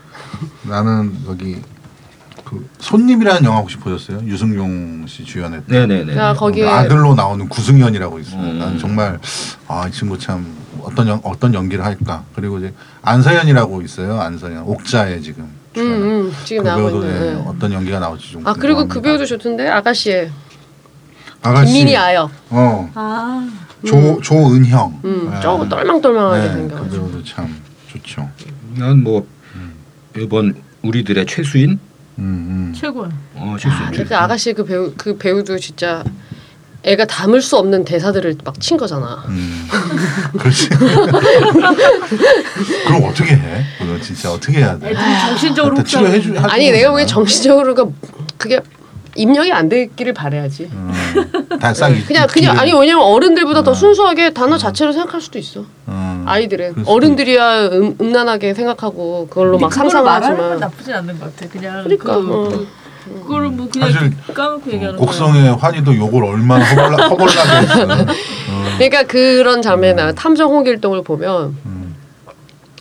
[0.63, 1.61] 나는 여기
[2.43, 4.19] 그 손님이라는 영화 혹시 보셨어요?
[4.25, 5.65] 유승용 씨 주연했던.
[5.67, 6.17] 네네네.
[6.17, 8.41] 야 거기에 아들로 나오는 구승연이라고 있어요.
[8.41, 8.59] 음.
[8.59, 9.19] 나는 정말
[9.67, 10.45] 아이 친구 참
[10.81, 12.23] 어떤 연, 어떤 연기를 할까.
[12.35, 14.19] 그리고 이제 안서연이라고 있어요.
[14.19, 15.49] 안서연 옥자에 지금.
[15.77, 15.81] 음.
[15.81, 17.27] 음, 지금 그 나오고 배우도 있는.
[17.27, 17.43] 예, 네.
[17.47, 18.45] 어떤 연기가 나올지 좀.
[18.47, 19.01] 아 그리고 그 궁금합니다.
[19.01, 20.31] 배우도 좋던데 아가씨의
[21.41, 21.73] 아가씨.
[21.73, 22.29] 김민희 아역.
[22.49, 22.89] 어.
[22.95, 23.47] 아
[23.85, 24.99] 조 조은형.
[25.05, 25.39] 음, 예.
[25.41, 27.07] 조금 똘망똘망하게 네, 그 생겨가지고.
[27.07, 27.55] 배우도 참
[27.87, 28.29] 좋죠.
[28.75, 29.25] 난 뭐
[30.17, 31.79] 이번 우리들의 최수인
[32.17, 32.73] 음, 음.
[32.77, 33.09] 최고야.
[33.35, 36.03] 어 아, 최수인 근데 아가씨 그 배우 그 배우도 진짜
[36.83, 39.23] 애가 담을 수 없는 대사들을 막 친 거잖아.
[39.29, 39.67] 음.
[40.37, 40.67] 그렇지.
[42.85, 43.63] 그럼 어떻게 해?
[43.77, 44.93] 그거 진짜 어떻게 해야 돼?
[44.93, 46.37] 정신적으로 일단 치료해 주.
[46.39, 47.85] 아니 내가 보기엔 정신적으로가
[48.37, 48.59] 그게
[49.19, 50.69] 입력이 안 되기를 바래야지.
[51.59, 55.65] 다싹 그냥 그냥 아니 왜냐면 어른들보다 더 순수하게 단어 자체를 생각할 수도 있어.
[55.89, 56.23] 음.
[56.25, 61.51] 아이들은 그럴 수도 어른들이야 음, 음란하게 생각하고 그걸로 막 상상하지만 나쁘진 않는 것 같아.
[61.51, 62.49] 그냥 그러니까, 그, 어.
[62.49, 62.67] 그,
[63.23, 65.05] 그거를 뭐 그냥 사실 까놓고 얘기하는 거야.
[65.05, 67.87] 곡성의 환희도 욕을 얼마나 허벌나 허벌나게 했어요.
[68.49, 68.63] 어.
[68.77, 71.95] 그러니까 그런 장면이나 탐정 홍길동을 보면 음.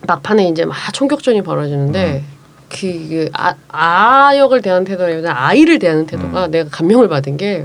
[0.06, 2.22] 막판에 이제 막 총격전이 벌어지는데
[2.68, 7.64] 그 아, 아역을 대하는 태도라기보다 아이를 대하는 태도가 내가 감명을 받은 게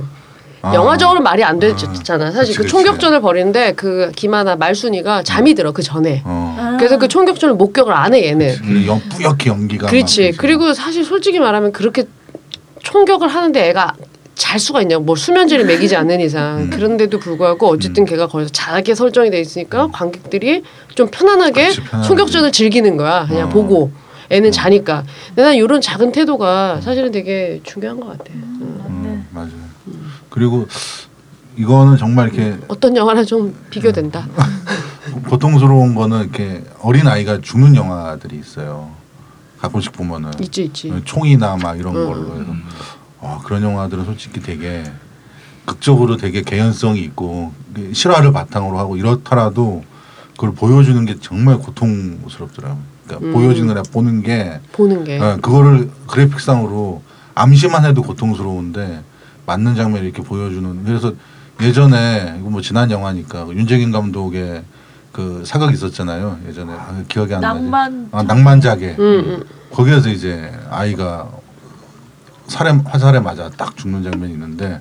[0.61, 0.73] 아.
[0.73, 2.31] 영화적으로 말이 안 됐잖아.
[2.31, 2.71] 사실 그치, 그 그치.
[2.71, 6.21] 총격전을 벌이는데 그 김하나 말순이가 잠이 들어 그 전에.
[6.23, 6.55] 어.
[6.57, 6.77] 아.
[6.77, 8.55] 그래서 그 총격전을 목격을 안 해 얘는.
[8.61, 9.87] 그 연, 뿌옇게 연기가.
[9.87, 10.31] 그렇지.
[10.31, 12.05] 막 그리고 사실 솔직히 말하면 그렇게
[12.81, 13.93] 총격을 하는데 애가
[14.35, 16.69] 잘 수가 있냐고 뭐 수면제를 먹이지 않는 이상 음.
[16.69, 20.63] 그런데도 불구하고 어쨌든 걔가 거기서 잘하게 설정이 돼 있으니까 관객들이
[20.95, 22.07] 좀 편안하게 그렇지, 편안하게.
[22.07, 23.49] 총격전을 즐기는 거야 그냥 어.
[23.49, 23.91] 보고
[24.33, 25.03] 애는 자니까.
[25.27, 28.83] 근데 난 이런 작은 태도가 사실은 되게 중요한 것 같아 음.
[28.87, 29.51] 음, 맞아요.
[30.29, 30.67] 그리고
[31.55, 34.27] 이거는 정말 이렇게 어떤 영화랑 좀 비교된다.
[35.29, 38.89] 고통스러운 거는 이렇게 어린 아이가 죽는 영화들이 있어요.
[39.59, 40.31] 가끔씩 보면은.
[40.41, 40.91] 있지 있지.
[41.05, 42.05] 총이나 막 이런 응.
[42.07, 42.51] 걸로 해서.
[43.21, 44.83] 와 그런 영화들은 솔직히 되게
[45.65, 47.53] 극적으로 되게 개연성이 있고
[47.93, 49.83] 실화를 바탕으로 하고 이렇더라도
[50.31, 52.92] 그걸 보여주는 게 정말 고통스럽더라고요.
[53.05, 53.33] 그러니까 음.
[53.33, 55.19] 보여지는 애 보는 게 보는 게.
[55.19, 57.01] 어, 그거를 그래픽상으로
[57.35, 59.01] 암시만 해도 고통스러운데
[59.45, 60.83] 맞는 장면을 이렇게 보여주는.
[60.83, 61.13] 그래서
[61.61, 64.63] 예전에 이거 뭐 지난 영화니까 그 윤재긴 감독의
[65.11, 66.39] 그 사극 있었잖아요.
[66.47, 66.73] 예전에.
[66.73, 67.59] 아, 기억이 안 나지?
[67.59, 68.95] 낭만 아, 낭만자개.
[68.97, 69.43] 음, 음.
[69.71, 71.29] 거기에서 이제 아이가
[72.47, 74.79] 살해 화살에 맞아 딱 죽는 장면이 있는데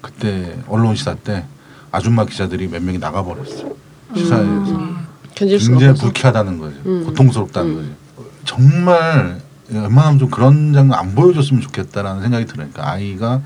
[0.00, 1.44] 그때 언론 시사 때
[1.92, 3.74] 아줌마 기자들이 몇 명이 나가버렸어
[4.14, 5.09] 시사에서
[5.40, 7.04] 견딜 수가 굉장히 없어서 불쾌하다는 거죠 음.
[7.06, 7.76] 고통스럽다는 음.
[7.76, 13.40] 거죠 정말 웬만하면 좀 그런 장면 안 보여줬으면 좋겠다라는 생각이 들어요 그러니까 아이가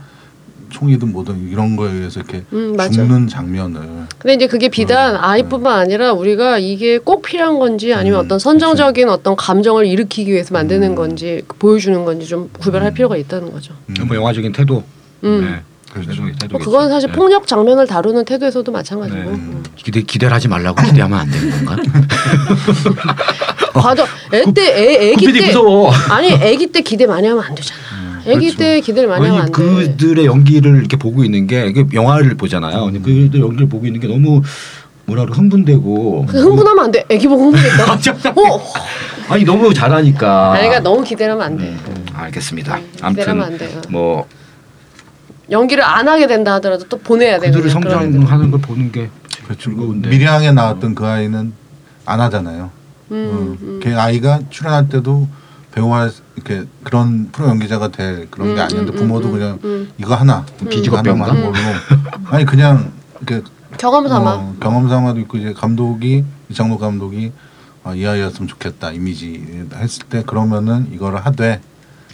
[0.70, 2.76] 총이든 뭐든 이런 거에 의해서 이렇게 음.
[2.90, 3.80] 죽는 장면을
[4.18, 9.09] 근데 이제 그게 비단 아이뿐만 아니라 우리가 이게 꼭 필요한 건지 아니면 음, 어떤 선정적인
[9.09, 13.74] 어떤 감정을 일으키기 위해서 만드는 건지 보여주는 건지 좀 구별할 필요가 있다는 거죠.
[13.90, 14.09] 음.
[14.09, 14.83] 뭐 영화적인 태도.
[15.22, 15.40] 음.
[15.42, 15.62] 네.
[15.94, 16.22] 그렇죠.
[16.50, 19.26] 뭐 그건 사실 폭력 장면을 다루는 태도에서도 마찬가지고 네.
[19.26, 19.62] 음.
[19.76, 21.76] 기대 기대를 하지 말라고 기대하면 안 되는 건가?
[23.72, 25.92] 과정 애때 애, 애기 때 무서워.
[26.11, 27.80] 아니 애기 때 기대 많이 하면 안 되잖아.
[28.26, 28.59] 애기 그렇죠.
[28.59, 29.52] 때 기대를 많이 하면 안 돼.
[29.52, 32.85] 그들의 연기를 이렇게 보고 있는 게 이게 영화를 보잖아요.
[32.87, 34.42] 근데 그들 연기를 보고 있는 게 너무
[35.07, 36.26] 뭐라 그래 흥분되고.
[36.26, 37.04] 그 흥분하면 안 돼.
[37.11, 37.92] 애기 보고 흥분했다.
[38.40, 38.72] 어.
[39.28, 40.52] 아니 너무 잘하니까.
[40.52, 41.64] 아니, 그러니까 너무 기대를 하면 안 돼.
[41.64, 42.74] 음, 알겠습니다.
[42.74, 43.80] 안 아무튼 돼요.
[43.88, 44.26] 뭐
[45.50, 47.50] 연기를 안 하게 된다 하더라도 또 보내야 돼.
[47.50, 47.70] 그들을.
[47.70, 49.11] 성장하는 걸 보는 게
[49.44, 49.70] 그렇죠.
[49.70, 50.09] 즐거운데.
[50.09, 51.52] 미량에 나왔던 그 아이는
[52.07, 52.70] 안 하잖아요.
[53.11, 53.80] 음, 어, 음.
[53.83, 55.28] 걔 아이가 출연할 때도
[55.72, 59.90] 배우와 이렇게 그런 프로 연기자가 될 그런 음, 게 아니었는데 음, 부모도 음, 그냥 음.
[59.98, 61.28] 이거 하나 기지가 하나만?
[61.28, 61.52] 걸로
[62.30, 63.42] 아니 그냥 이렇게
[63.76, 64.35] 경험 삼아.
[64.35, 67.33] 어, 경험 삼아도 있고 이제 감독이 이창록 감독이
[67.83, 71.61] 아, 이 아이였으면 좋겠다 이미지 했을 때 그러면은 이거를 하되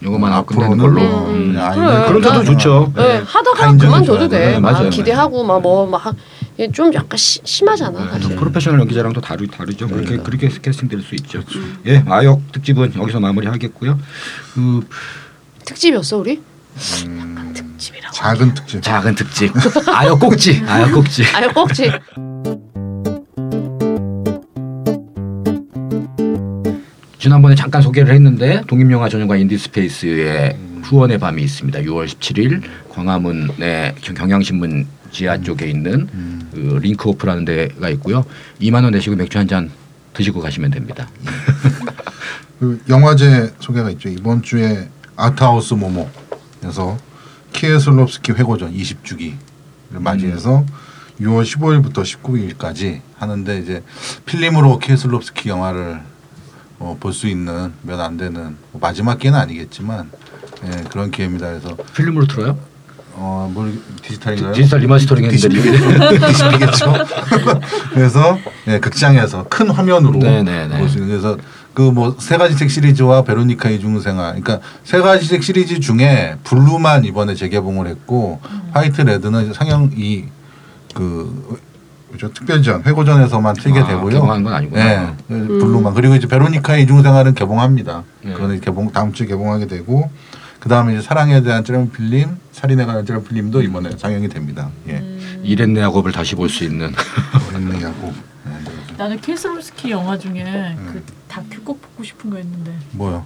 [0.01, 1.01] 끝내는 앞으로는 걸로.
[1.01, 1.35] 음.
[1.35, 1.53] 음.
[1.53, 1.85] 그냥 그래.
[1.87, 2.93] 아이는 그런 나- 것도 좋죠.
[2.97, 3.23] 네, 네.
[3.27, 4.39] 하다가 그만둬도 돼.
[4.53, 4.59] 돼.
[4.59, 8.19] 막 맞아요, 기대하고 막 뭐막좀 약간 시, 심하잖아.
[8.19, 8.37] 네.
[8.37, 9.87] 프로페셔널 연기자랑 또 다르 다르죠.
[9.89, 10.25] 그렇게 그러니까.
[10.31, 11.43] 그렇게 캐스팅될 수 있죠.
[11.87, 13.99] 예, 아역 특집은 여기서 마무리하겠고요.
[14.55, 14.87] 그
[15.65, 16.41] 특집이었어 우리?
[17.07, 18.15] 음, 특집이라고.
[18.15, 18.83] 작은 특집.
[18.83, 19.53] 작은 특집.
[19.89, 20.63] 아역 꼭지.
[20.67, 21.25] 아역 꼭지.
[21.35, 21.91] 아유 꼭지.
[27.21, 31.81] 지난번에 잠깐 소개를 했는데 독립영화 전용관 인디스페이스의 후원의 밤이 있습니다.
[31.81, 36.49] 6월 17일 광화문의 경- 경향신문 지하 쪽에 있는 음.
[36.53, 38.25] 그 링크오프라는 데가 있고요.
[38.61, 39.71] 2만 원 내시고 맥주 한 잔
[40.15, 41.09] 드시고 가시면 됩니다.
[42.59, 44.09] 그 영화제 소개가 있죠.
[44.09, 46.97] 이번 주에 아트하우스 모모에서
[47.53, 49.35] 키에슬롭스키 회고전 20주기를
[49.99, 50.65] 맞이해서
[51.21, 52.03] 6월 15일부터
[52.57, 53.83] 19일까지 하는데 이제
[54.25, 56.01] 필름으로 키에슬롭스키 영화를
[56.81, 60.11] 어, 볼 수 있는 몇 안 되는 뭐 마지막 기회는 아니겠지만
[60.67, 61.49] 예, 그런 기회입니다.
[61.49, 62.59] 그래서 필름으로 틀어요?
[63.15, 64.53] 어, 뭘 디지털인가요?
[64.55, 66.95] 디지털 리마스터링 했는데 디지털이겠죠.
[67.93, 68.39] 그래서
[68.69, 70.79] 예, 극장에서 큰 화면으로 네네네.
[70.79, 71.37] 볼수 있는 그래서
[71.75, 77.05] 그 뭐 세 가지 색 시리즈와 베로니카 이중생활 그러니까 세 가지 색 시리즈 중에 블루만
[77.05, 78.41] 이번에 재개봉을 했고
[78.73, 80.25] 화이트 레드는 상영 이
[80.95, 81.61] 그
[82.11, 84.11] 그죠 특별전 회고전에서만 틀게 아, 되고요.
[84.11, 84.85] 개봉한 건 아니구나.
[85.29, 88.03] 네, 블루만 그리고 이제 베로니카 이중생활은 개봉합니다.
[88.23, 88.33] 네.
[88.33, 90.11] 그거는 개봉 다음 주에 개봉하게 되고
[90.59, 94.69] 그 다음에 이제 사랑에 대한 짧은 필름, 살인에 관한 짧은 필름도 이번에 상영이 됩니다.
[94.89, 95.03] 예.
[95.43, 96.93] 이랬네 학업을 다시 볼 수 있는
[97.55, 98.13] 어린이 야구.
[98.45, 98.97] 네, 네.
[98.99, 103.25] 나는 케슬로스키 영화 중에 그 다큐 꼭 보고 싶은 거 있는데 뭐요?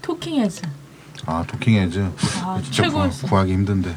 [0.00, 0.62] 토킹 헤즈.
[1.26, 2.10] 아 도킹 헤즈.
[2.42, 3.26] 아, 진짜 최고였어.
[3.26, 3.94] 구 하기 힘든데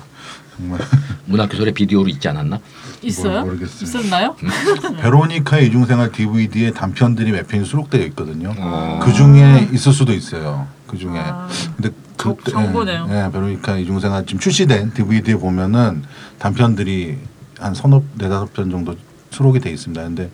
[0.55, 0.79] 정말
[1.25, 2.59] 문학교설에 비디오로 있지 않았나?
[3.03, 3.43] 있어요?
[3.43, 3.83] 모르겠어요.
[3.83, 4.35] 있었나요?
[5.01, 8.53] 베로니카 이중생활 DVD에 단편들이 몇 편이 수록되어 있거든요.
[8.57, 8.99] 어.
[9.03, 10.67] 그 중에 있을 수도 있어요.
[10.87, 11.19] 그 중에.
[11.19, 11.47] 아.
[11.75, 13.07] 근데 정- 그때- 정보네요.
[13.09, 16.03] 예, 예, 베로니카 이중생활 지금 출시된 DVD에 보면은
[16.39, 17.17] 단편들이
[17.59, 18.95] 한 서너 네다섯 편 정도
[19.29, 20.01] 수록이 돼 있습니다.
[20.03, 20.31] 근데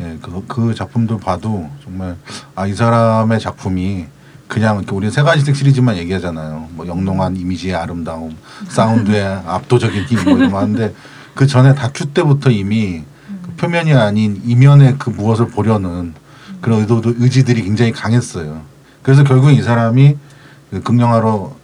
[0.00, 2.16] 예, 그, 그 작품들 봐도 정말
[2.54, 4.06] 아 이 사람의 작품이
[4.48, 6.68] 그냥 이렇게 우리 세 가지색 시리즈만 얘기하잖아요.
[6.72, 8.36] 뭐 영롱한 이미지의 아름다움,
[8.68, 10.94] 사운드의 압도적인 힘뭐 이런 거 하는데
[11.34, 13.02] 그 전에 다큐 때부터 이미
[13.42, 16.14] 그 표면이 아닌 이면의 그 무엇을 보려는
[16.60, 18.62] 그런 의도도 의지들이 굉장히 강했어요.
[19.02, 20.16] 그래서 결국 이 사람이
[20.70, 21.56] 그 극영화로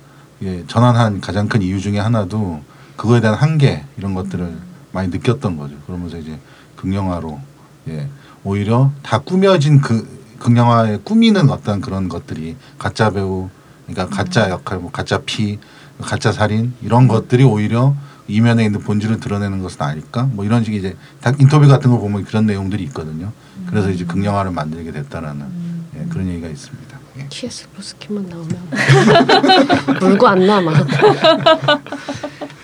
[0.42, 2.62] 예, 전환한 가장 큰 이유 중에 하나도
[2.96, 4.56] 그거에 대한 한계 이런 것들을
[4.92, 5.76] 많이 느꼈던 거죠.
[5.86, 6.38] 그러면서 이제
[6.76, 7.40] 극영화로
[7.88, 8.08] 예,
[8.44, 13.48] 오히려 다 꾸며진 그 극영화에 꾸미는 어떤 그런 것들이 가짜 배우,
[13.86, 15.58] 그러니까 가짜 역할, 뭐 가짜 피,
[16.00, 17.94] 가짜 살인 이런 것들이 오히려
[18.26, 20.28] 이면에 있는 본질을 드러내는 것은 아닐까?
[20.32, 23.30] 뭐 이런 식의 이제 다 인터뷰 같은 거 보면 그런 내용들이 있거든요.
[23.66, 25.46] 그래서 이제 극영화를 만들게 됐다라는
[25.96, 26.98] 예, 그런 얘기가 있습니다.
[27.18, 27.26] 예.
[27.28, 28.70] 키에슬로프스키만 나오면
[30.00, 30.72] 물고 안 남아.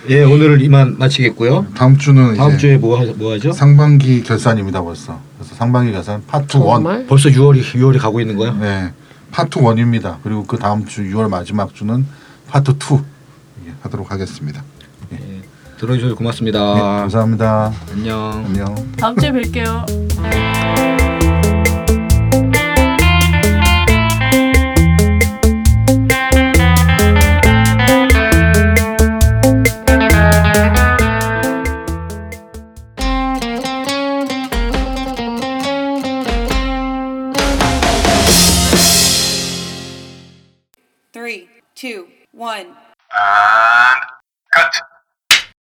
[0.09, 1.67] 예 오늘을 이만 마치겠고요.
[1.75, 3.53] 다음 주는 다음 이제 주에 뭐, 하, 뭐 하죠?
[3.53, 5.28] 상반기 결산입니다 벌써.
[5.39, 6.63] 그래서 상반기 결산 파트 1.
[6.63, 7.07] 정말?
[7.07, 8.53] 벌써 6월이 6월이 가고 있는 거야?
[8.53, 8.93] 네,
[9.31, 10.17] 파트 1입니다.
[10.23, 12.05] 그리고 그 다음 주 6월 마지막 주는
[12.49, 12.99] 파트 2
[13.67, 14.63] 예, 하도록 하겠습니다.
[15.13, 15.41] 예,
[15.79, 16.75] 들어주셔서 고맙습니다.
[16.75, 17.73] 네, 감사합니다.
[17.93, 18.45] 안녕.
[18.47, 18.75] 안녕.
[18.99, 20.98] 다음 주에 뵐게요.
[42.39, 42.67] One.
[43.19, 44.01] And
[44.55, 44.73] cut.